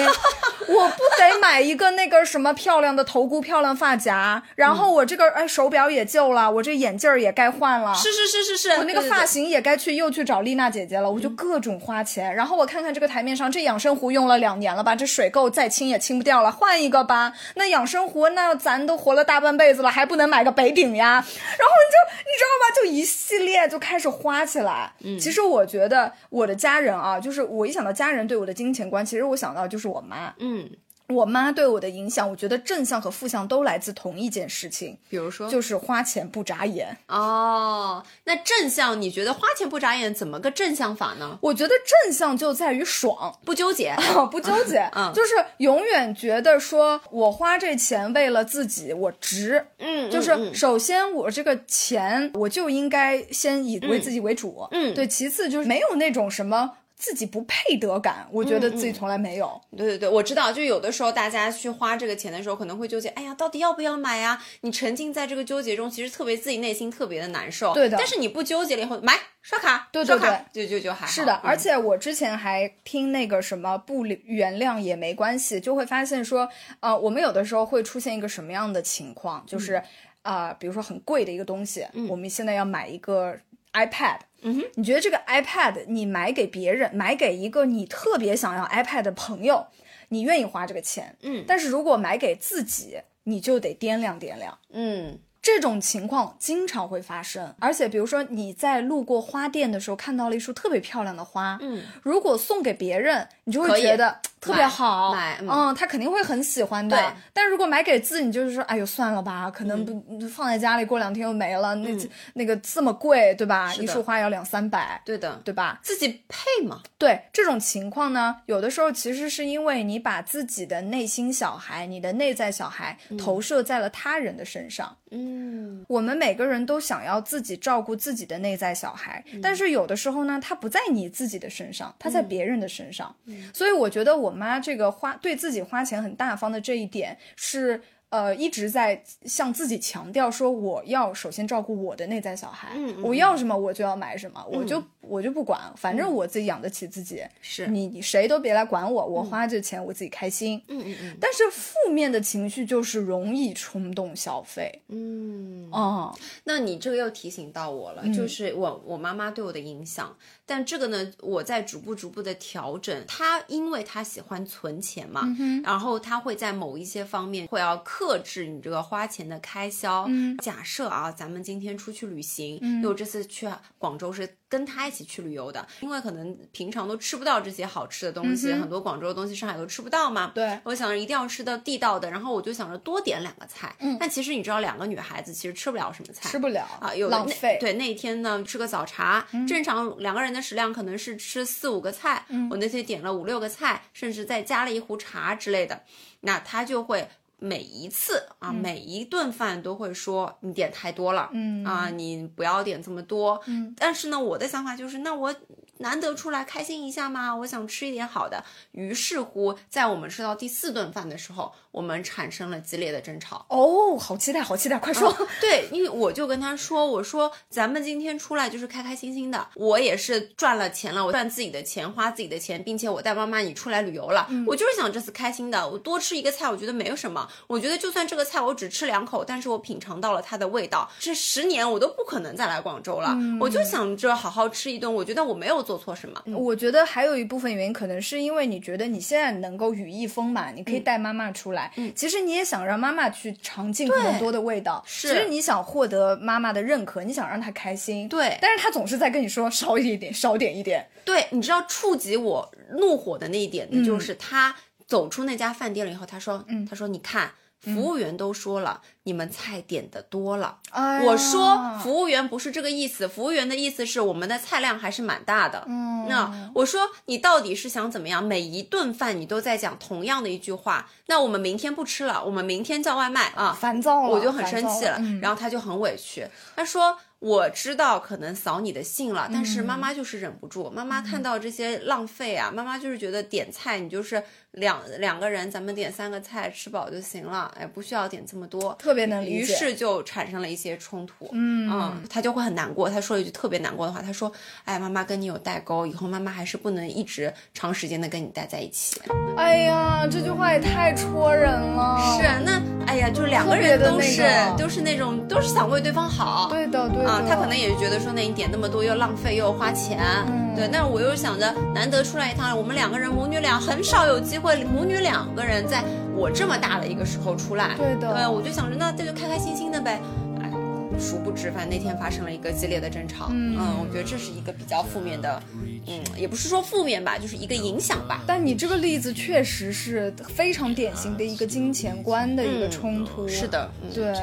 [0.69, 12.18] 我不得买一个那个什么漂亮的头箍、漂亮发夹，然后我这个哎手表也旧了，我这眼镜儿也该换了，是是是是是，我那个发型也该去又去找丽娜姐姐了，我就各种花钱。
[12.23, 17.33] 然后我看看这个台面上，这养生壶用了两年了吧，这水垢再清也清不掉了，换一个吧。
[17.55, 21.13] 那养生壶，那咱都活了大半辈子了，还不能买个北鼎呀？
[21.13, 24.91] 然后你就你知道吧，就一系列就开始花起来。
[25.19, 30.33] 其实我觉得我的家人啊，就是我一想到家人对我的金钱观，其实我想到就是我妈。
[30.39, 30.69] 嗯，
[31.09, 36.97] 我妈对我的影响，我觉得正向和负向都来自同一件事情，比如说就是花钱不眨眼。
[37.07, 41.37] 哦，那正向你觉得花钱不眨眼怎么个正向法呢？
[41.41, 43.95] 我觉得正向就在于爽，不纠结，
[44.31, 49.65] 不纠结，嗯就是永远觉得说我花这钱为了自己，我值。
[49.79, 55.07] 嗯，就是嗯首先我这个钱我就应该先以为自己为主，嗯对。
[55.09, 59.59] 其次就是没有那种什么自己不配得感，我觉得自己从来没有。
[59.75, 64.39] 对对对，我知道，就有的时候大家去花这个钱的时候，可能会纠结，哎呀，到底要不要买呀？
[64.61, 67.73] 你沉浸在这个纠结中，其实特别自己内心特别的难受。
[67.73, 71.07] 对的但是你不纠结了以后，买刷卡，对对刷卡就就就还好。
[71.07, 76.49] 是的，嗯而且我之前还听那个什么不原谅也没关系，就会发现说，
[76.81, 79.75] 呃，我们有的时候会出现一个什么样的情况，就是
[80.21, 83.33] 啊、呃比如说很贵的一个东西，我们现在要买一个
[83.73, 84.19] iPad。
[84.41, 89.67] 嗯哼，你觉得这个 iPad 你买给别人，买给一个你特别想要 iPad 的朋友，
[90.07, 91.43] 你愿意花这个钱，嗯。
[91.45, 94.57] 但是如果买给自己，你就得掂量掂量。
[94.71, 106.95] 嗯，这种情况经常会发生，而且比如说你在路过花店的时候看到了一束特别漂亮的花，嗯，如果送给别人，你就会觉得特别好，买买嗯嗯，他肯定会很喜欢的。
[106.95, 111.89] 对但如果买给自己，你就是说，哎呦算了吧，可能不、放在家里过两天又没了，那、
[112.35, 113.73] 那个这么贵，对吧？
[113.73, 115.79] 一束花要两三百，对的，对吧？
[115.81, 124.95] 自己配嘛，对这种情况呢，有的时候其实是因为你把自己的内心小孩、你的内在小孩投射在了他人的身上。
[125.11, 133.15] 嗯，我们每个人都想要自己照顾自己的内在小孩，嗯但是有的时候呢，他不在你自己的身上，他在别人的身上。
[133.39, 133.49] 嗯。
[133.53, 137.81] 所以我觉得我妈这个花对自己花钱很大方的这一点是。
[138.11, 147.67] 呃，一直在向自己强调说，我要首先照顾我的内在小孩，嗯嗯我要什么我就要买什么，我就我就不管，反正我自己养得起自己，是。
[147.67, 150.59] 你你谁都别来管我，我花这钱我自己开心。
[150.69, 151.17] 嗯嗯嗯。
[151.21, 160.17] 但是负面的情绪就是容易冲动消费，嗯，哦，那你这个又提醒到我了，就是我我妈妈对我的影响。
[160.49, 163.05] 但这个呢，我在逐步逐步的调整。
[163.07, 165.21] 他因为他喜欢存钱嘛，
[165.63, 170.09] 然后他会在某一些方面会要克制你这个花钱的开销。
[170.41, 180.31] 假设啊，咱们今天出去旅行，因为我这次去广州是跟他一起去旅游的，因为可能平常都吃不到这些好吃的东西，很多广州的东西上海都吃不到嘛。
[180.33, 183.75] 对我想着一定要吃到地道的，然后我就想着多点两个菜。
[183.79, 187.57] 嗯，但其实你知道，两个女孩子其实吃不了什么菜，吃不了啊，有浪费。
[187.61, 195.83] 对，那一天呢吃个早茶，正常两个人的食量可能是吃四五个菜，我那天点了五六个菜，甚至再加了一壶茶之类的，
[196.21, 197.07] 那他就会。
[197.39, 203.41] 每一次啊，每一顿饭都会说你点太多了，嗯啊，你不要点这么多。
[203.45, 205.33] 嗯，但是呢，我的想法就是，那我
[205.77, 208.43] 难得出来开心一下嘛，我想吃一点好的。
[208.71, 213.45] 于是乎，在我们吃到第四顿饭的时候，我们产生了激烈的争吵。
[213.49, 215.15] 哦，好期待，好期待，快说。
[215.39, 241.58] 对，因为我就跟他说，我说咱们今天出来就是开开心心的，我也是赚了钱了，我赚自己的钱，花自己的钱，并且我带妈妈你出来旅游了，我就是想这次开心的，我多吃一个菜，我觉得没有什么，我觉得就算这个菜我只吃两口，但是我品尝到了它的味道，这十年我都不可能再来广州了，我就想着好好吃一顿，我觉得我没有做错什么，我觉得还有一部分原因，可能是因为你觉得你现在能够羽翼丰满，你可以带妈妈出来。
[241.95, 244.83] 其实你也想让妈妈去尝尽可能多的味道。
[244.85, 248.07] 是其实你想获得妈妈的认可，你想让她开心。
[248.07, 250.87] 对但是她总是在跟你说少一点，少点一点。
[251.03, 257.31] 对，你知道触及我怒火的那一点呢，就是她走出那家饭店了以后，她说，嗯，她说你看。
[257.59, 260.59] 服务员都说了，你们菜点的多了。
[260.71, 265.65] 哎我说服务员不是这个意思，服务员的意思是我们的菜量还是蛮大的。
[265.67, 268.23] 嗯那我说你到底是想怎么样？
[268.23, 273.55] 每一顿饭你都在讲同样的一句话，那我们明天不吃了，我们明天叫外卖啊。
[273.59, 276.97] 烦躁了，我就很生气了，嗯然后他就很委屈，他说。
[277.19, 280.69] 我知道可能扫你的兴了，但是妈妈就是忍不住。
[280.69, 288.75] 妈妈看到这些浪费啊，妈妈就是觉得点菜你就是两两个人，咱们点三个菜吃饱就行了，哎，不需要点这么多。
[288.79, 291.29] 特别能理于是就产生了一些冲突。
[291.33, 292.89] 嗯他就会很难过。
[292.89, 294.31] 他说了一句特别难过的话，他说
[294.65, 298.99] ：“哎，妈妈跟你有代沟，以后妈妈还是不能一直长时间的跟你待在一起。”
[299.37, 302.17] 哎呀，这句话也太戳人了。
[302.19, 306.49] 是啊，那哎呀，就是两个人都是个都是那种都是想为对方好。
[306.49, 307.09] 对的，对的。
[307.09, 310.67] 啊，他可能也是觉得说，那你点那么多又浪费又花钱，嗯对。
[310.71, 315.83] 但是我又想着，难得出来一趟，我们两个人母女俩很少有机会，母女两个人在
[316.15, 319.99] 我这么大的一个时候出来，对的对，我就想着那这就开开心心的呗。
[320.41, 320.51] 哎，
[320.99, 325.41] 殊不知，反正那天发生了一个激烈的争吵，嗯我觉得这是一个比较负面的，
[325.87, 328.23] 嗯，也不是说负面吧，就是一个影响吧。
[328.27, 333.27] 但你这个例子确实是非常典型的一个金钱观的一个冲突。
[333.27, 334.13] 是的，嗯对，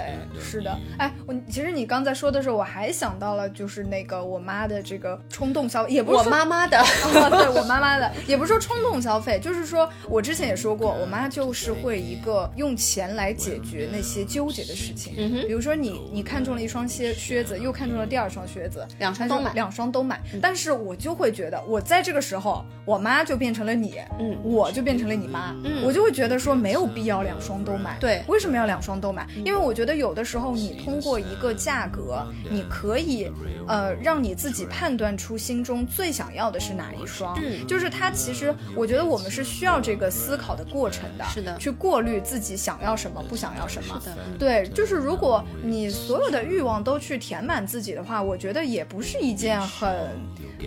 [0.41, 0.79] 是的。
[0.99, 15.15] 哎，我其实你刚才说的时候，我还想到了，就是那个我妈的这个冲动消费，也不是我妈妈的，啊，对我妈妈的，也不是说冲动消费，就是说我之前也说过，我妈就是会一个用钱来解决那些纠结的事情。
[15.17, 20.21] 嗯哼比如说你你看中了一双靴靴子，又看中了第二双靴子，两双都买两双都买。
[20.41, 27.97] 但是我就会觉得，我在这个时候，我妈就变成了你，嗯我就变成了你妈，嗯我就会觉得说没有必要两双都买。
[28.01, 29.27] 对为什么要两双都买？
[29.45, 33.31] 因为我觉得有的时候你通过一个价格，你可以
[33.67, 37.39] 呃让你自己判断出心中最想要的是哪一双。
[37.43, 44.01] 嗯就是它其实我觉得我们是需要这个思考的过程的，是的去过滤自己想要什么，不想要什么。
[44.03, 49.95] 是的嗯对，就是如果你所有的欲望都去填满自己的话，我觉得也不是一件很。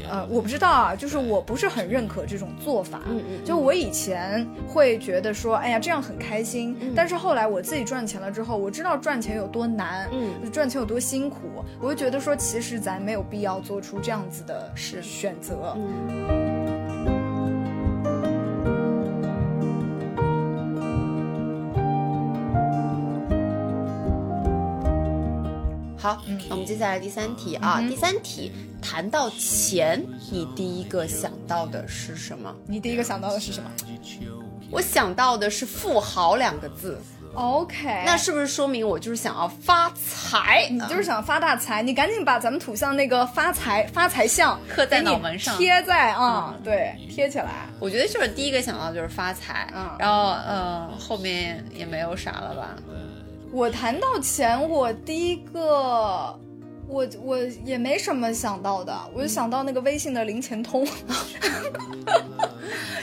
[0.08, 3.02] 呃，我不知道啊，就是我不是很认可这种做法。
[3.10, 6.94] 嗯嗯就我以前会觉得说，哎呀，这样很开心。
[6.96, 11.38] 但是后来我自己赚钱了之后，我知道赚钱有多难，嗯，赚钱有多辛苦，
[11.82, 15.76] 我就觉得说，其实咱没有必要做出这样子的是选择。
[15.76, 16.49] 嗯
[26.00, 32.56] 好，那我们接下来第三题啊，第三题谈到钱，你第一个想到的是什么？
[32.66, 33.70] 你第一个想到的是什么
[34.72, 37.02] 我想到的是富豪两个字
[37.34, 40.70] ，？OK，那是不是说明我就是想要发财？
[40.70, 47.68] 你就是想发大财，你赶紧把咱们土象那个发财发财像刻在脑门上贴在啊、对，贴起来。
[47.80, 52.76] 我觉得就是第一个想到就是发财，嗯然后呃后面也没有啥了吧？
[53.52, 56.40] 我谈到钱，我第一个，
[56.90, 60.86] 我我也没什么想到的，我就想到那个微信的零钱通，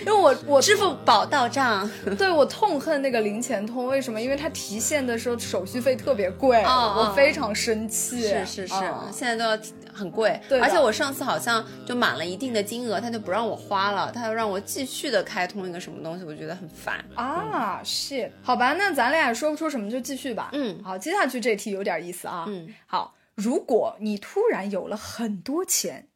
[0.00, 4.20] 因为我我支付宝到账，对我痛恨那个零钱通，为什么？
[4.20, 8.20] 因为它提现的时候手续费特别贵，哦哦我非常生气。
[8.22, 9.56] 是是是，嗯现在都要
[9.92, 17.04] 很贵，对而且我上次好像就满了一定的金额，他就不让我花了，他要让我继续的开通一个什么东西，我觉得很烦。
[17.14, 20.50] 啊，是，好吧，那咱俩也说不出什么，就继续吧。
[20.52, 22.44] 嗯好，接下去这题有点意思啊。
[22.48, 26.08] 嗯，好，如果你突然有了很多钱，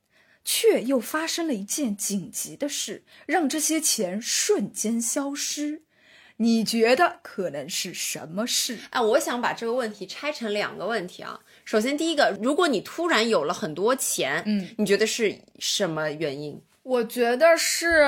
[0.42, 5.82] 却又发生了一件紧急的事，让这些钱瞬间消失，
[6.38, 8.78] 你觉得可能是什么事？
[8.88, 11.38] 哎，我想把这个问题拆成两个问题啊。
[11.66, 16.60] 首先，第一个，如果你突然有了很多钱，嗯，你觉得是什么原因？
[16.82, 18.02] 我觉得是，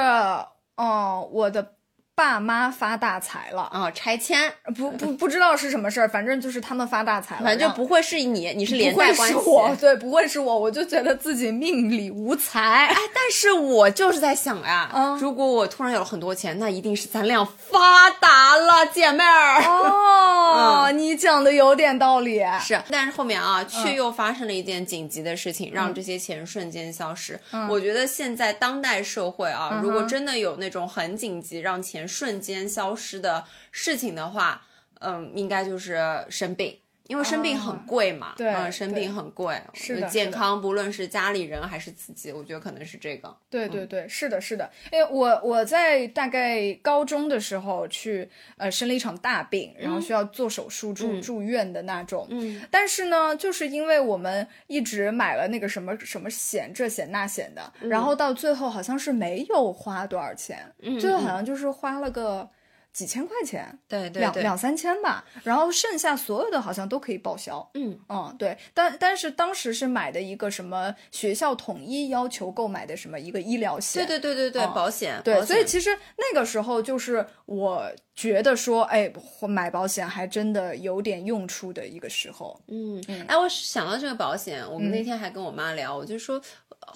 [0.76, 1.74] 嗯，我的
[2.22, 3.62] 爸妈发大财了。
[3.72, 9.34] 啊、拆迁，不不不知道是什么事儿，反正就是他们发大财了，反正就不会是你，你是连带关系。
[9.34, 12.60] 是我，对，不会是我，我就觉得自己命里无财。
[12.60, 19.62] 哎，但是我就是在想呀，嗯如果我突然有了很多钱，那一定是咱俩发达了，姐妹儿。
[19.64, 22.40] 哦， 你讲的有点道理。
[22.60, 27.40] 是，但是后面啊，却又发生了一件紧急的事情，让这些钱瞬间消失。
[27.68, 34.66] 我觉得现在当代社会啊，如果真的有那种很紧急让钱瞬间消失的事情的话，
[35.00, 35.98] 嗯，应该就是
[36.28, 36.78] 生病。
[37.08, 40.08] 因为生病很贵嘛，对嗯，生病很贵，是的是的。
[40.08, 43.36] 健康不论是家里人还是自己，我觉得可能是这个。
[43.50, 52.26] 对对对，是的，是的，因为我我在大概高中的时候去呃生了一场大病，然后需要做手术住、住院的那种。
[52.30, 62.48] 嗯，但是呢，就是因为我们一直买了那个什么什么险，这险那险的，然后到最后好像是没有花多少钱，嗯最后好像就是花了个
[62.92, 63.78] 几千块钱。
[63.88, 67.70] 对对对，两两三千吧，然后剩下所有的好像都可以报销。
[67.74, 79.10] 嗯嗯，对，但但是当时是买的一个什么学校统一要求购买的什么一个医疗险，对对对对对，嗯保险，对险所以其实那个时候就是我觉得说，哎，
[79.48, 82.60] 买保险还真的有点用处的一个时候。
[82.68, 86.40] 嗯，哎，我想到这个保险，我们嗯那天还跟我妈聊，我就说，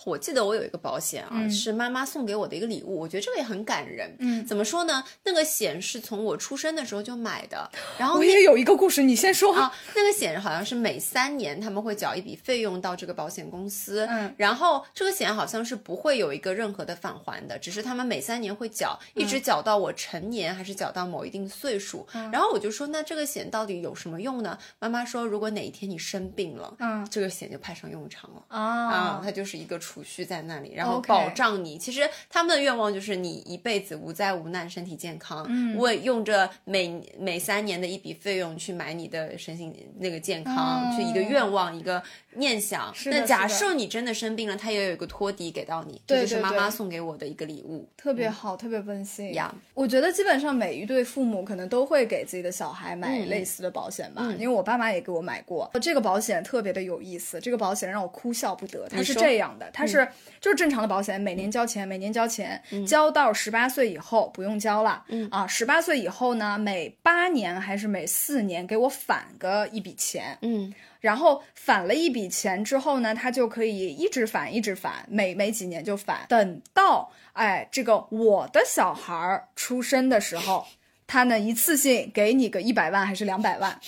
[0.04, 4.14] 我记得我有一个保险啊，是妈妈送给我的一个礼物，我觉得这个也很感人。
[4.18, 5.02] 嗯怎么说呢？
[5.24, 9.54] 那个险是从我出生的时候就买的，然后我也有一个故事，你先说。
[9.54, 22.06] 啊，那个险好像是每三年他们会缴一笔费用到这个保险公司，嗯，然后这个险好像是不会有一个任何的返还的，只是他们每三年会缴，一嗯直缴到我成年还是缴到某一定岁数。
[22.32, 24.58] 然后我就说，那这个险到底有什么用呢？
[24.78, 28.44] 妈妈说，如果哪一天你生病了，嗯这个险就派上用场了。
[28.48, 31.78] 啊、啊，它就是一个储蓄在那里，然后保障你。
[31.78, 35.46] 其实他们的愿望就是你一辈子无灾无难，身体健康。
[35.48, 42.02] 嗯，我用着每每三年的一笔费用去买你的身心那个健康，哦去一个愿望，一个
[42.34, 42.92] 念想。
[42.92, 47.88] 是那假设你真的生病了，他也有一个托底给到你，这就是对对对妈妈送给我的一个礼物。
[47.96, 49.54] 特别好，特别温馨呀。
[49.74, 55.70] 我觉得基本上每一对父母可能都会给自己的小孩买嗯类似的保险吧，因为我爸妈也给我买过。
[55.80, 58.88] 这个保险特别的有意思，这个保险让我哭笑不得。
[58.88, 60.08] 它是这样的，它是、
[60.40, 65.04] 就是正常的保险，每年交钱，每年交钱，交到十八岁以后不用交了。
[65.08, 70.38] 嗯啊，十八岁以后呢，每八年还是每四年给我返个一笔钱。
[70.40, 76.24] 嗯然后返了一笔钱之后呢，他就可以一直返，一直返，每每几年就返。
[76.26, 80.66] 等到哎，这个我的小孩儿出生的时候，
[81.06, 83.78] 他呢一次性给你个一百万还是两百万，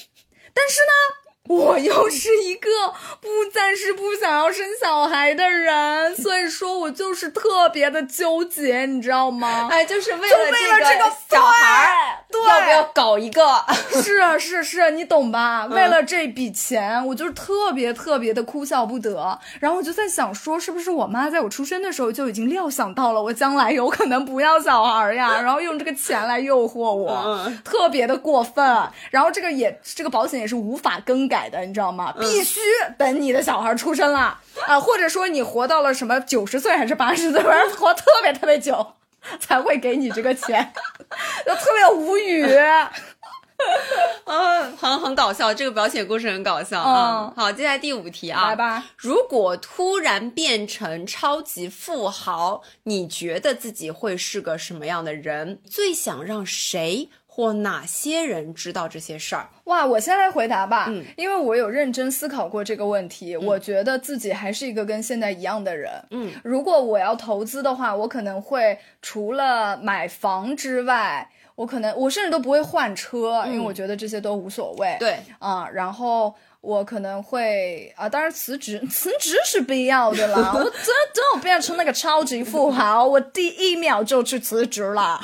[0.53, 2.69] 但是呢，我又是一个
[3.21, 9.69] 不暂时不想要生小孩的人，所以说我就是特别的纠结，你知道吗？
[9.71, 13.43] 哎，就是为就了为了这个小孩，对要不要搞一个？
[14.03, 15.67] 是啊，是是，你懂吧？
[15.71, 19.39] 嗯为了这笔钱，我就是特别特别的哭笑不得。
[19.61, 25.39] 然后我就在想说，是不是我妈在我出生的时候就已经料想到了我将来有可能不要小孩呀？
[25.41, 28.65] 然后用这个钱来诱惑我，嗯特别的过分。
[29.11, 32.15] 然后这个也这个保险也是无法更改的，你知道吗？
[32.17, 32.59] 嗯必须
[32.97, 38.95] 等你的小孩出生了啊，或者说你活到了什么九十岁还是八十岁，反正活特别特别久。
[39.41, 40.73] 才会给你这个钱，
[41.45, 42.47] 就特别无语。
[44.25, 47.25] 嗯， 很很搞笑，这个表写故事很搞笑啊。
[47.25, 48.85] 嗯好，接下来第五题啊，来吧。
[48.97, 55.61] 如果突然变成超级富豪，你觉得自己会是个什么样的人？
[55.69, 59.49] 最想让谁或哪些人知道这些事儿？
[59.67, 65.93] 哇，我先来回答吧，嗯因为我有认真思考过这个问题，我觉得自己还是一个跟现在一样的人。
[66.11, 74.89] 嗯，如果我要投资的话，我可能会除了买房之外，我可能我甚至都不会换车，因为我觉得这些都无所谓。
[74.95, 76.35] 嗯对，啊、然后。
[76.61, 80.53] 我可能会啊，当然辞职， 辞职是必要的啦。
[80.55, 80.73] 我真
[81.15, 85.21] 等我变成那个超级富豪，我第一秒就去辞职了。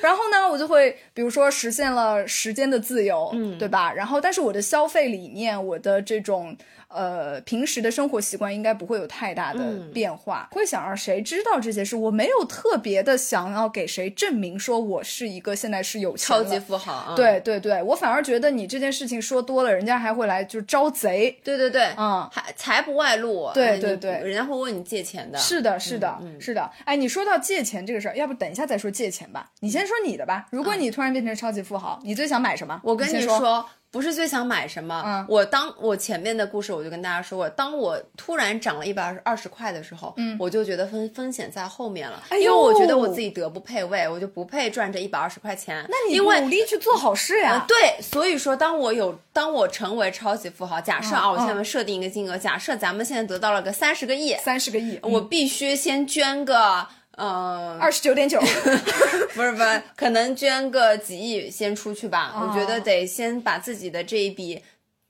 [0.00, 3.92] 然后呢，我就会比如说实现了时间的自由，嗯，对吧？
[3.92, 6.56] 然后，但是我的消费理念，我的这种
[6.88, 9.60] 呃平时的生活习惯应该不会有太大的
[9.92, 10.48] 变化。
[10.52, 11.96] 会想让谁知道这些事？
[11.96, 17.14] 我没有特别的想要给谁证明说我是一个现在是有钱了超级富豪啊！
[17.16, 21.38] 对对对，我反而觉得你这件事情说多了，人家还会来就招贼。
[21.42, 23.50] 对对对，嗯还财不外露。
[23.52, 25.38] 对对对人家会问你借钱的。
[25.38, 26.70] 是的，是的，是的。
[26.84, 29.50] 哎，你说到借钱这个事儿，要不等一下再说借钱吧？
[29.60, 30.46] 你先说你的吧。
[30.50, 32.80] 如果你突然变成超级富豪，你最想买什么？
[32.82, 35.02] 我跟你说，不是最想买什么。
[35.06, 45.84] 嗯我当我前面的故事我就跟大家说过，当我突然涨了一百二十块的时候，嗯，我就觉得风风险在后面了，哎因为我觉得我自己德不配位，我就不配赚这一百二十块钱。
[45.88, 47.64] 那你努力去做好事呀。
[47.66, 56.86] 对，所以说，当我有，当我成为超级富豪，假设啊，嗯我现在设定一个金额，假设咱们现在得到了个三十个亿，三十个亿，我必须先捐个，
[57.16, 58.38] 呃，二十九点九，
[59.34, 62.32] 不是不是，可能捐个几亿先出去吧。
[62.34, 64.62] 哦我觉得得先把自己的这一笔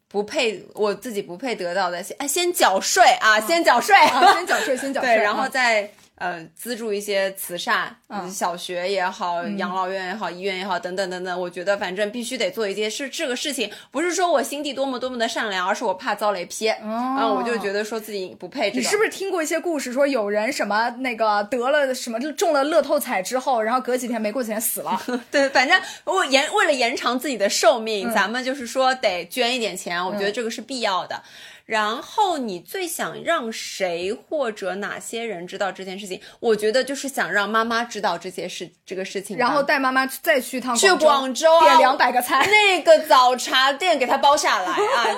[0.08, 5.16] 不配，我自己不配得到的，先哎先缴税啊，先缴税，啊，先缴税，先缴 税。
[5.16, 5.90] 对，然后啊再。
[6.16, 11.38] 呃，资助一些慈善，嗯小学也好，养老院也好，医院也好，等等等等。
[11.38, 16.70] 我觉得反正必须得做一件事，这个事情不是说我心地多么多么的善良，而是我怕遭雷劈。
[16.82, 18.80] 嗯，我就觉得说自己不配这个。
[18.80, 24.98] 哦你是不是听过一些故事，说有人什么那个得了什么中了乐透彩之后，然后隔几天没过几天死了？
[25.30, 31.22] 对，反正我延为了延长自己的寿嗯命，咱们就是说得捐一点钱，我觉得这个是必要的。
[31.66, 36.20] 然后你最想让谁或者哪些人知道这件事情？
[36.40, 42.46] 我觉得就是想让妈妈知道这些事这个事情，然后带妈妈去再去一趟去广广州啊点两百个菜。
[42.46, 45.16] 那个早茶店给他包下来啊。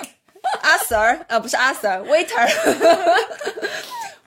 [0.62, 2.48] 阿 Sir，呃，不是阿 Sir，waiter。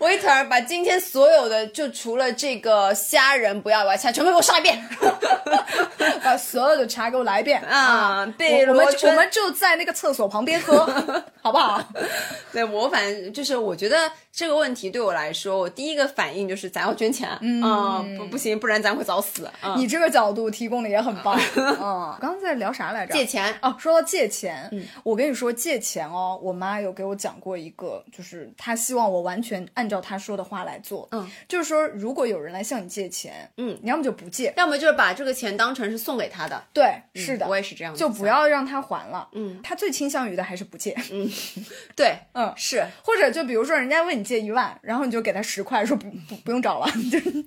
[0.03, 4.83] Waiter 把今天所有的就除了这个虾仁不要以外，其他全部给我上一遍。
[6.23, 10.85] 把所有的茶给我来一遍啊对我们我们就在那个厕所旁边喝，
[11.41, 11.81] 好不好？
[12.51, 19.49] 对我反正就是，我觉得这个问题对我来说，我第一个反应就是咱要捐钱，嗯，不不行，不然咱会早死。
[19.63, 21.37] 嗯，你这个角度提供的也很棒。
[21.55, 23.13] 嗯，刚刚在聊啥来着？
[23.13, 24.69] 借钱哦，说到借钱，
[25.03, 31.07] 我跟你说借钱哦，我妈有给我讲过一个，就是她希望我完全按照她说的话来做。
[31.11, 36.63] 嗯，就是说如果有人来向你借钱，嗯你要么就不借，要么就是把这个钱当成是送给他的。
[36.73, 39.29] 对，是的，我也是这样就不要让他还了。
[39.33, 40.95] 嗯，他最倾向于的还是不借。
[41.11, 41.29] 嗯
[41.95, 47.45] 对， 嗯，是或者就比如说人家问你借一万，然后你就给他十块，说不不不用找了， 就是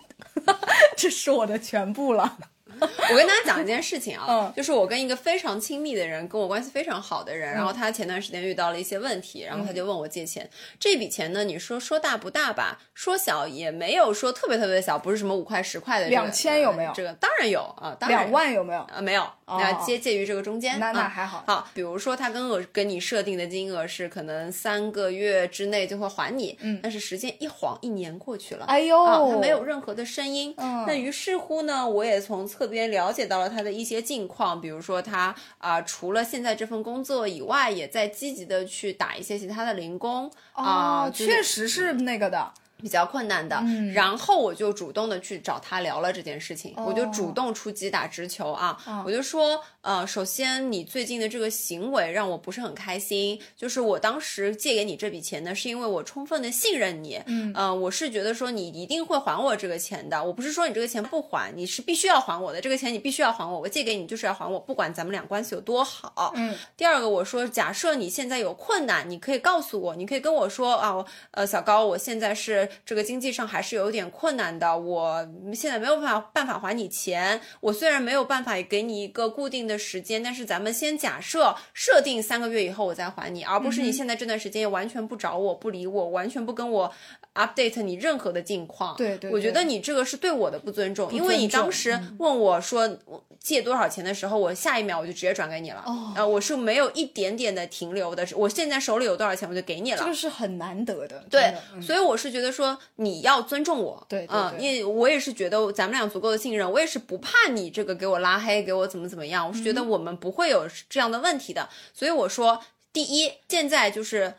[0.97, 2.39] 这是我的全部了。
[3.11, 4.53] 我跟大家讲一件事情啊，嗯。
[4.57, 10.49] 就是我跟一个非常亲密的人，跟我关系非常好的人，然后他前段时间遇到了一些问题，然后他就问我借钱。
[10.79, 12.79] 这笔钱呢，你说说大不大吧？
[12.95, 16.21] 说小也没有说特别特别小，不是什么五块十块的、这个。
[16.23, 16.91] 两千有没有？
[16.91, 18.21] 呃这个当然有啊，当然。
[18.21, 18.81] 两万有没有？
[18.81, 21.09] 啊，没有，那介介于这个中间，那那啊。
[21.09, 21.45] 还好。
[21.47, 29.03] 好，比如说他跟我跟你设定的金额是可能三个月之内就会还你，嗯，但是时间一晃一年过去了，哎呦。
[29.03, 30.85] 啊，他没有任何的声音，嗯。
[30.87, 42.53] 那于是乎呢，我也从侧边了解到了他的一些近况，比如说他啊、除了现在这份工作以外，也在积极的去打一些其他的零工啊、确实是那个的。
[42.79, 66.53] 比较困难的，嗯然后我就主动的去找他聊了这件事情，哦我就主动出击打直球啊，我就说，呃，首先你最近的这个行为让我不是很开心，就是我当时借给你这笔钱呢，是因为我充分的信任你，嗯，呃，我是觉得说你一定会还我这个钱的，我不是说你这个钱不还，你是必须要还我的，这个钱你必须要还我，我借给你就是要还我，不管咱们俩关系有多好，嗯。
[66.77, 75.25] 第二个，我说假设你现在有困难，你可以告诉我，你可以跟我说啊，呃，小高，我现在是这个经济上还是有点困难的，我
[75.55, 86.93] 现在没有办法办法还你钱，我虽然没有办法给你一个固定的时间，但是咱们先假设设定三个月以后我再还你，而不是你现在这段时间完全不找我不理我，完全不跟我
[87.37, 88.97] update 你任何的近况。
[88.97, 99.99] 对对，我觉得你这个是对我的不尊重，因为你当时问我说我借多少钱的时候，我下一秒我就直接转给你了，哦呃，我是没有一点点的停留的，我现在手里有多少钱我就给你了。
[99.99, 112.61] 这个是很难得的，对，嗯所以我是觉得说你要尊重我，对对嗯，因为我也是觉得咱们俩足够的信任，我也是不怕你这个给我拉黑，给我怎么怎么样，我是觉嗯得我们不会有这样的问题的，所以我说，
[112.93, 114.35] 第一，现在就是。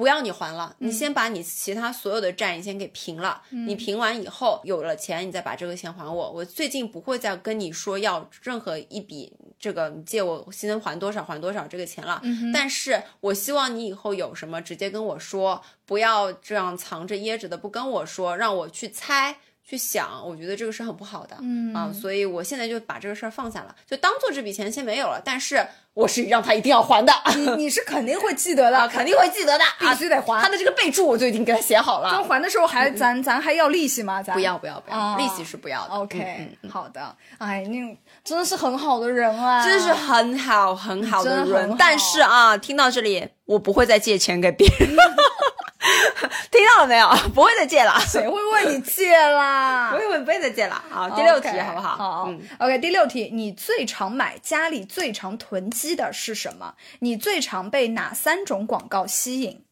[0.00, 6.32] 不要你还了，嗯你先把你其他所有的债你先给平了，你平完以后有了钱，你再把这个钱还我。
[6.32, 19.36] 我最近不会再跟你说要任何一笔这个你借我先还多少还多少这个钱了，嗯但是我希望你以后有什么直接跟我说，不要这样藏着掖着的不跟我说，让我去猜。
[19.70, 25.64] 去想，我觉得这个是很不好的，嗯啊，所以我现在就把这个事儿放下了，就当做这笔钱先没有了，但是
[25.94, 34.20] 我是让他一定要还的，你你是肯定会记得的，啊，肯定会记得的，必须得还他的这个备注我就已经给他写好了，刚还的时候还咱咱还要利息吗？
[34.20, 35.94] 咱不要不要不要，啊利息是不要的。
[35.94, 37.14] OK，、嗯好的。
[37.38, 41.44] 哎，你真的是很好的人啊，真是很好很好的。
[41.44, 44.90] 人但是啊，听到这里，我不会再借钱给别人。
[46.50, 47.08] 听到了没有？
[47.34, 49.96] 不会再借了，谁会问你借啦 不？
[49.98, 50.82] 会不会再借了。
[50.90, 51.96] 好，第六题好不好？
[51.96, 56.74] 好、嗯，OK，第六题，你最常买、家里最常囤积的是什么？
[57.00, 59.62] 你最常被哪三种广告吸引？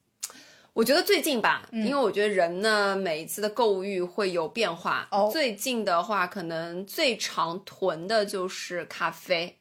[0.75, 5.09] 我觉得最近吧，嗯因为我觉得人呢，每一次的购物欲会有变化。
[5.11, 9.57] 哦最近的话，可能最常囤的就是咖啡。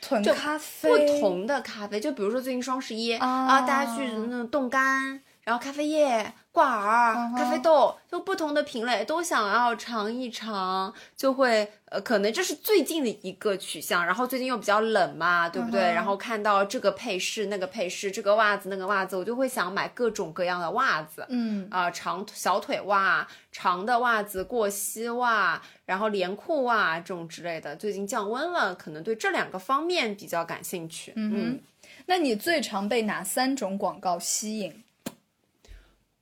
[0.00, 14.04] 囤就咖啡，不同的咖啡，就比如说最近双十一啊大家去那种冻干，然后咖啡液、挂耳、咖啡豆，就不同的品类都想要尝一尝，就会呃，可能这是最近的一个取向。
[14.04, 15.80] 然后最近又比较冷嘛，对不对？
[15.80, 21.24] 然后看到这个配饰、那个配饰，这个袜子、那个袜子，我就会想买各种各样的袜子。
[21.30, 27.74] 嗯啊、长小腿袜、长的袜子、过膝袜，然后连裤袜这种之类的。
[27.74, 31.14] 最近降温了，可能对这两个方面比较感兴趣。
[31.16, 31.60] 嗯哼，
[32.04, 34.84] 那你最常被哪三种广告吸引？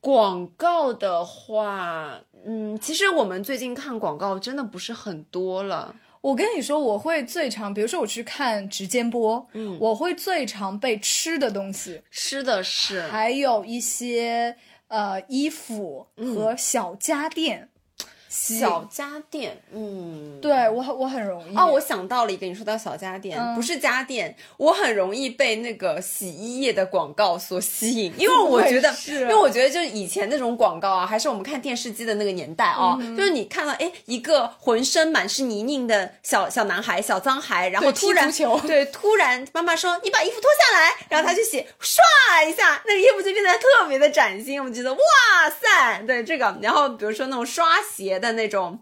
[0.06, 5.96] 广告的话，嗯，其实我们最近看广告真的不是很多了。
[6.20, 17.68] 我跟你说，我会最常，比如说我去看直间播，嗯我会最常被吃的东西，吃的是还有一些呃衣服和小家电。
[18.36, 23.54] 小家电，嗯，对我很我很容易哦，我想到了一个，你说到小家电，嗯。
[23.56, 38.30] 不是家电，我很容易被那个洗衣液的广告所吸引，因为我觉得，是因为我觉得就是以前那种广告啊，还是我们看电视机的那个年代啊，嗯就是你看到哎一个浑身满是泥泞的小小男孩、小脏孩，然后突然
[38.66, 45.00] 对突然妈妈说你把衣服脱下来，然后他去洗，唰一下那个衣服就变得特别的崭新，我们觉得哇
[45.48, 48.78] 塞，对这个，然后比如说那种刷鞋的的那种。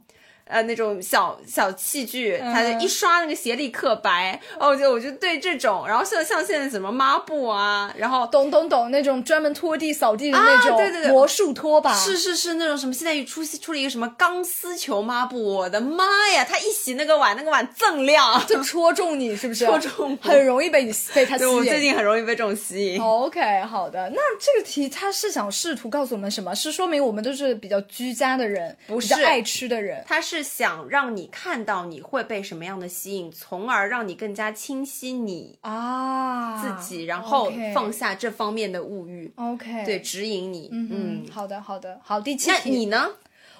[0.46, 4.38] 呃，那种小小器具，它就一刷那个鞋立刻白。
[4.58, 16.44] 哦，我就我就对这种，然后像像现在什么抹布啊，然后懂懂懂那种专门拖地扫地的那种，啊对对对魔术拖把，是是是那种什么，现在出出了一个什么钢丝球抹布，我的妈呀！
[16.44, 18.44] 它一洗那个碗，那个碗锃亮。
[18.46, 19.64] 就戳中你，是不是？
[19.64, 21.84] 戳中很容易被你被他吸引，我最。
[21.84, 23.00] 近很容易被这种吸引。
[23.00, 26.54] OK，好的，那这个题它是想试图告诉我们什么？
[26.54, 30.02] 是说明我们都是比较居家的人，不是爱吃的人。
[30.06, 40.68] 他是想让你看到你会被什么样的吸引，从而让你更加清晰你啊，自己，然后放下这方面的物欲，OK，对，，指引你。
[40.70, 43.08] 嗯嗯，好的，好的，好，第七那题，你呢？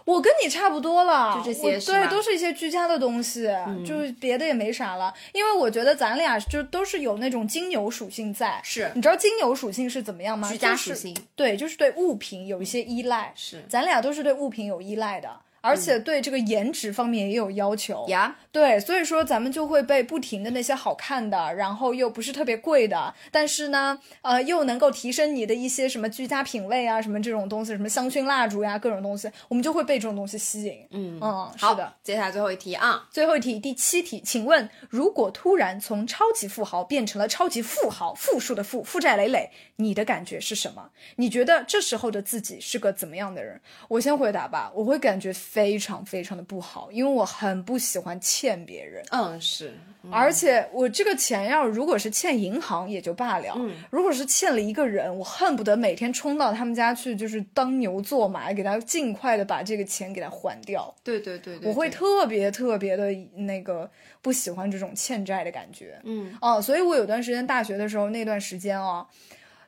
[0.04, 3.48] 我跟你差不多了，就这些对，都是一些居家的东西，
[3.86, 5.10] 就是别的也没啥了。
[5.32, 10.46] 因为我觉得咱俩就都是有那种金牛属性在，是你知道金牛属性是怎么样吗？
[10.52, 13.32] 居家就是属性对，就是对物品有一些依赖。
[13.34, 15.40] 是咱俩都是对物品有依赖的。
[15.64, 18.04] 而且对这个颜值方面也有要求。
[18.08, 30.86] 呀，对，所以说咱们就会被不停的那些好看的，然后又不是特别贵的，但是呢，呃，又能够提升你的一些什么居家品味啊，什么这种东西，什么香薰蜡烛呀，各种东西，我们就会被这种东西吸引。
[30.90, 40.90] 嗯嗯，是好的。，接下来最后一题啊，最后一题，第七题，请问，如果突然从超级富豪变成了超级富豪，负数的负，负债累累，你的感觉是什么？
[41.16, 43.60] 你觉得这时候的自己是个怎么样的人？
[43.88, 49.04] 我先回答吧，我会感觉非常非常的不好，因为我很不喜欢欠别人。
[49.12, 49.72] 嗯，是，
[50.10, 60.92] 而且我这个钱要如果是欠银行也就罢了，嗯如果是欠了一个人，我恨不得每天冲到他们家去，就是当牛做马，给他尽快的把这个钱给他还掉。
[61.04, 63.88] 对对对对，我会特别特别的那个
[64.20, 66.00] 不喜欢这种欠债的感觉。
[66.02, 69.06] 嗯哦，所以我有段时间大学的时候，那段时间哦，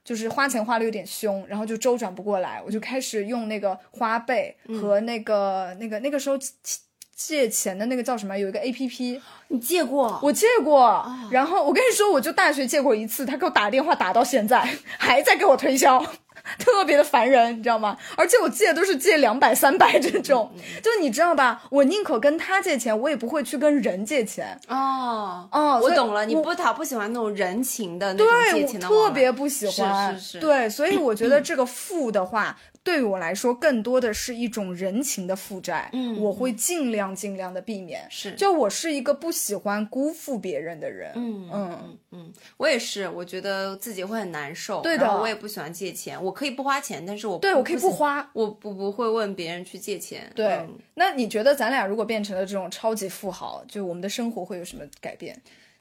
[0.07, 6.49] 就是花钱花的有点凶，然后就周转不过来，我就开始用那个花呗和那个、那个那个时候借
[7.17, 10.21] 借钱的那个叫什么，有一个 A P P，你借过？
[10.23, 11.05] 我借过。
[11.33, 14.61] 然后我跟你说，我就大学借过一次，他给我打电话打到现在，
[14.97, 16.01] 还在给我推销。
[16.59, 17.97] 特别的烦人，你知道吗？
[18.17, 20.51] 而且我借都是借两百、三百这种，
[20.83, 21.63] 就你知道吧？
[21.71, 24.59] 我宁可跟他借钱，我也不会去跟人借钱。
[24.69, 30.15] 哦哦我懂了，你我不讨不喜欢那种人情的那种对，借钱的对，我特别不喜欢。
[30.15, 32.57] 是是是对，所以我觉得 这个富的话，
[32.87, 35.91] 对于我来说，更多的是一种人情的负债。
[35.93, 38.07] 嗯我会尽量尽量的避免。
[38.09, 41.11] 是就我是一个不喜欢辜负别人的人。
[41.17, 44.81] 嗯嗯嗯，我也是，我觉得自己会很难受。
[44.83, 48.31] 对的我也不喜欢借钱，我可以不花钱，但是我对我可以不，花。
[48.33, 50.31] 我不不会问别人去借钱。
[50.37, 55.37] 对，嗯那你觉得咱俩如果变成了这种超级富豪，就我们的生活会有什么改变？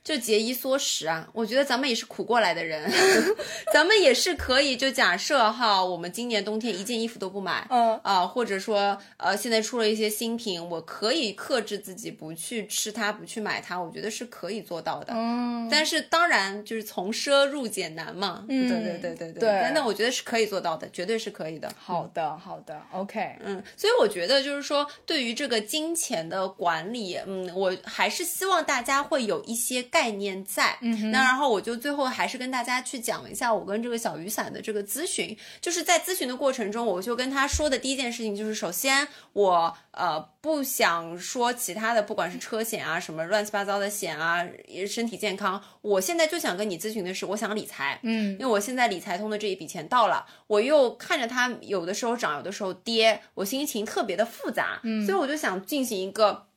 [0.05, 2.87] 就节衣缩食啊，我觉得咱们也是苦过来的人，
[3.73, 4.77] 咱们也是可以。
[4.77, 15.11] 就假设哈，我们今年冬天一件衣服都不买，嗯啊，或者说呃，现在出了一些新品，我可以克制自己不去吃它，不去买它，我觉得是可以做到的。
[15.15, 19.39] 嗯，但是当然就是从奢入俭难嘛，嗯对对对对对。
[19.39, 21.67] 对那我觉得是可以做到的，绝对是可以的。
[21.79, 23.37] 好的，好的，OK。
[23.43, 30.77] 嗯，所以我觉得就是说，对于这个金钱的管理，嗯，我还是希望大家会有一些概念在。
[30.81, 44.45] 嗯那然后我就最后还是跟大家去讲一下我跟这个小雨伞的这个咨询，就是在咨询的过程中，我就跟他说的第一件事情就是，首先我呃不想说其他的，不管是车险啊什么乱七八糟的险啊，
[44.85, 47.97] 身体健康，我现在就想跟你咨询的是，我想理财。
[48.03, 56.47] 嗯因为我现在理财通的这一笔钱到了，我又看着它有的时候涨，有的时候跌，我心情特别的复杂，嗯，所以我就想进行一个。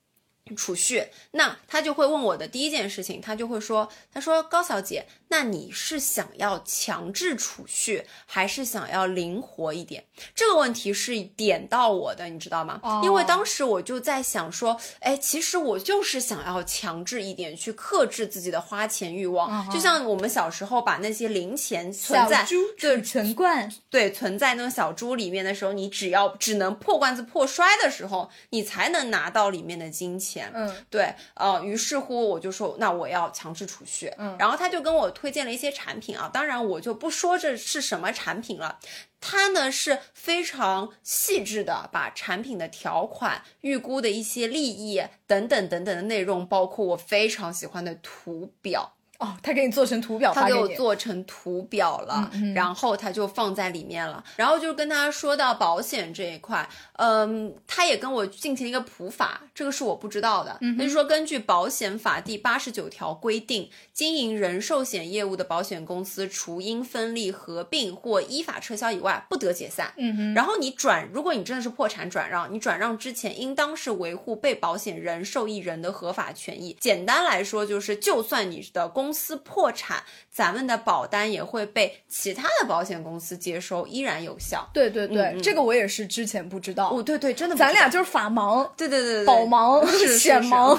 [0.57, 10.05] 储蓄，那他就会问我的第一件事情，他就会说，他说高小姐，那你是想要强制储蓄，还是想要灵活一点？
[10.35, 12.81] 这个问题是点到我的，你知道吗？
[12.83, 30.51] 哦因为当时我就在想说，哎，其实我就是想要强制一点，去克制自己的花钱欲望，就像我们小时候把那些零钱存在小猪对储存罐，对，存在那种小猪里面的时候，你只要只能破罐子破摔的时候，你才能拿到里面的金钱。
[30.55, 34.13] 嗯对，呃，于是乎我就说，那我要强制储蓄。
[34.19, 38.79] 嗯，然后他就跟我推荐了一些产品啊，当然我就不说这是什么产品了。
[39.21, 50.69] 它呢是非常细致的把产品的条款、预估的一些利益等等等等的内容，包括我非常喜欢的图表，哦，他给你做成图表他给我。
[50.69, 54.23] 做成图表了，然后他就放在里面了。
[54.37, 60.57] 然后就是跟他说到保险这一块，嗯，他也跟我进行了一个普法，这个是我不知道的。
[60.77, 69.93] 他就说，根据保险法第八十九条规定，经营人寿险业务的保险公司，除因分立、合并或依法撤销以外，不得解散。
[69.97, 76.77] 嗯哼，然后你转，如果你真的是破产转让，你转让之前应当是维护被保险人、受益人的合法权益。
[76.79, 84.69] 简单来说，就是就算你的公司破产，咱们的保单也会被其他的保险公司接收，依然有效。
[84.73, 86.91] 对对对，这个我也是之前不知道。
[86.91, 90.79] 哦，对对，真的咱俩就是法盲、对对对保盲、是是险盲。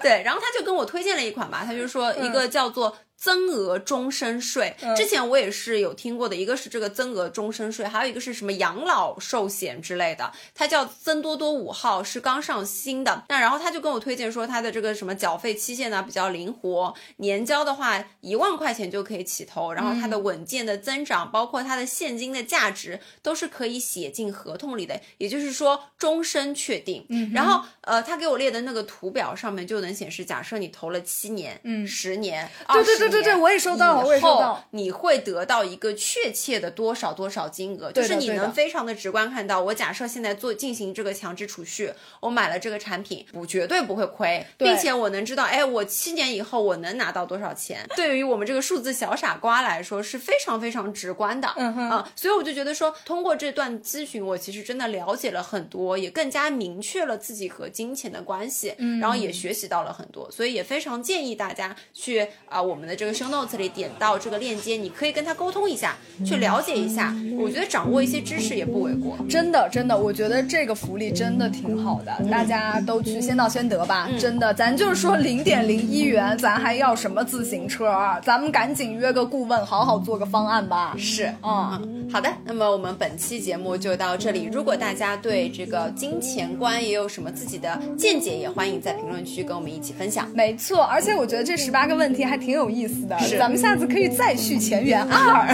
[0.00, 2.96] 对，然后他就跟我推荐了一款吧，他就说一个叫做。
[3.22, 13.22] 增额终身税，之前我也是有听过的，一个是这个增额终身税，还有一个是什么养老寿险之类的，它叫增多多五号，是刚上新的。
[13.28, 27.06] 那然后他就跟我推荐说，它的这个什么缴费期限呢比较灵活，年交的话一万块钱就可以起投，然后它的稳健的增长，包括它的现金的价值都是可以写进合同里的，也就是说终身确定。
[27.32, 34.64] 然后呃，他给我列的那个图表上面就能显示，假设你投了七年、嗯十年、对对对对对，我也收到了，我也收到。
[34.70, 39.60] 你会得到一个确切的多少多少金额，就是你能非常的直观看到。
[39.60, 47.84] 我假设现在做进行这个强制储蓄，我买了这个产品，我绝对不会亏，并且我能知道，哎，我七年以后我能拿到多少钱。
[47.96, 69.16] 对于我们这个数字小傻瓜来说是非常非常直观的，嗯哼啊，所以我就觉得说，通过这段咨询，我其实真的了解了很多，也更加明确了自己和金钱的关系，嗯，然后也学习到了很多，所以也非常建议大家去啊我们的这个 show notes 里点到这个链接，你可以跟他沟通一下，去了解一下，我觉得掌握一些知识也不为过。
[69.28, 74.08] 真的，真的，我觉得这个福利真的挺好的，大家都去先到先得吧。
[74.18, 78.20] 真的，咱就是说零点零一元，咱还要什么自行车啊？
[78.20, 80.94] 咱们赶紧约个顾问，好好做个方案吧。
[80.98, 82.28] 是，嗯，好的。
[82.44, 84.48] 那么我们本期节目就到这里。
[84.52, 90.28] 如果大家对这个金钱观也有什么自己的见解，也欢迎在评论区跟我们一起分享。
[90.34, 95.48] 没错，而且我觉得这十八个问题还挺有意思的，咱们下次可以再续前缘二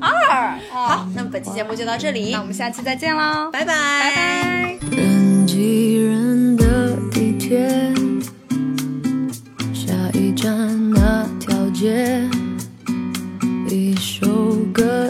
[0.00, 0.58] 二。
[0.70, 4.78] 好，那么本期节目就到这里，那我们下期再见喽，拜拜拜拜。
[6.56, 7.68] 的地铁。
[9.72, 12.22] 下一站那条街，
[13.68, 14.26] 一首
[14.72, 15.07] 歌。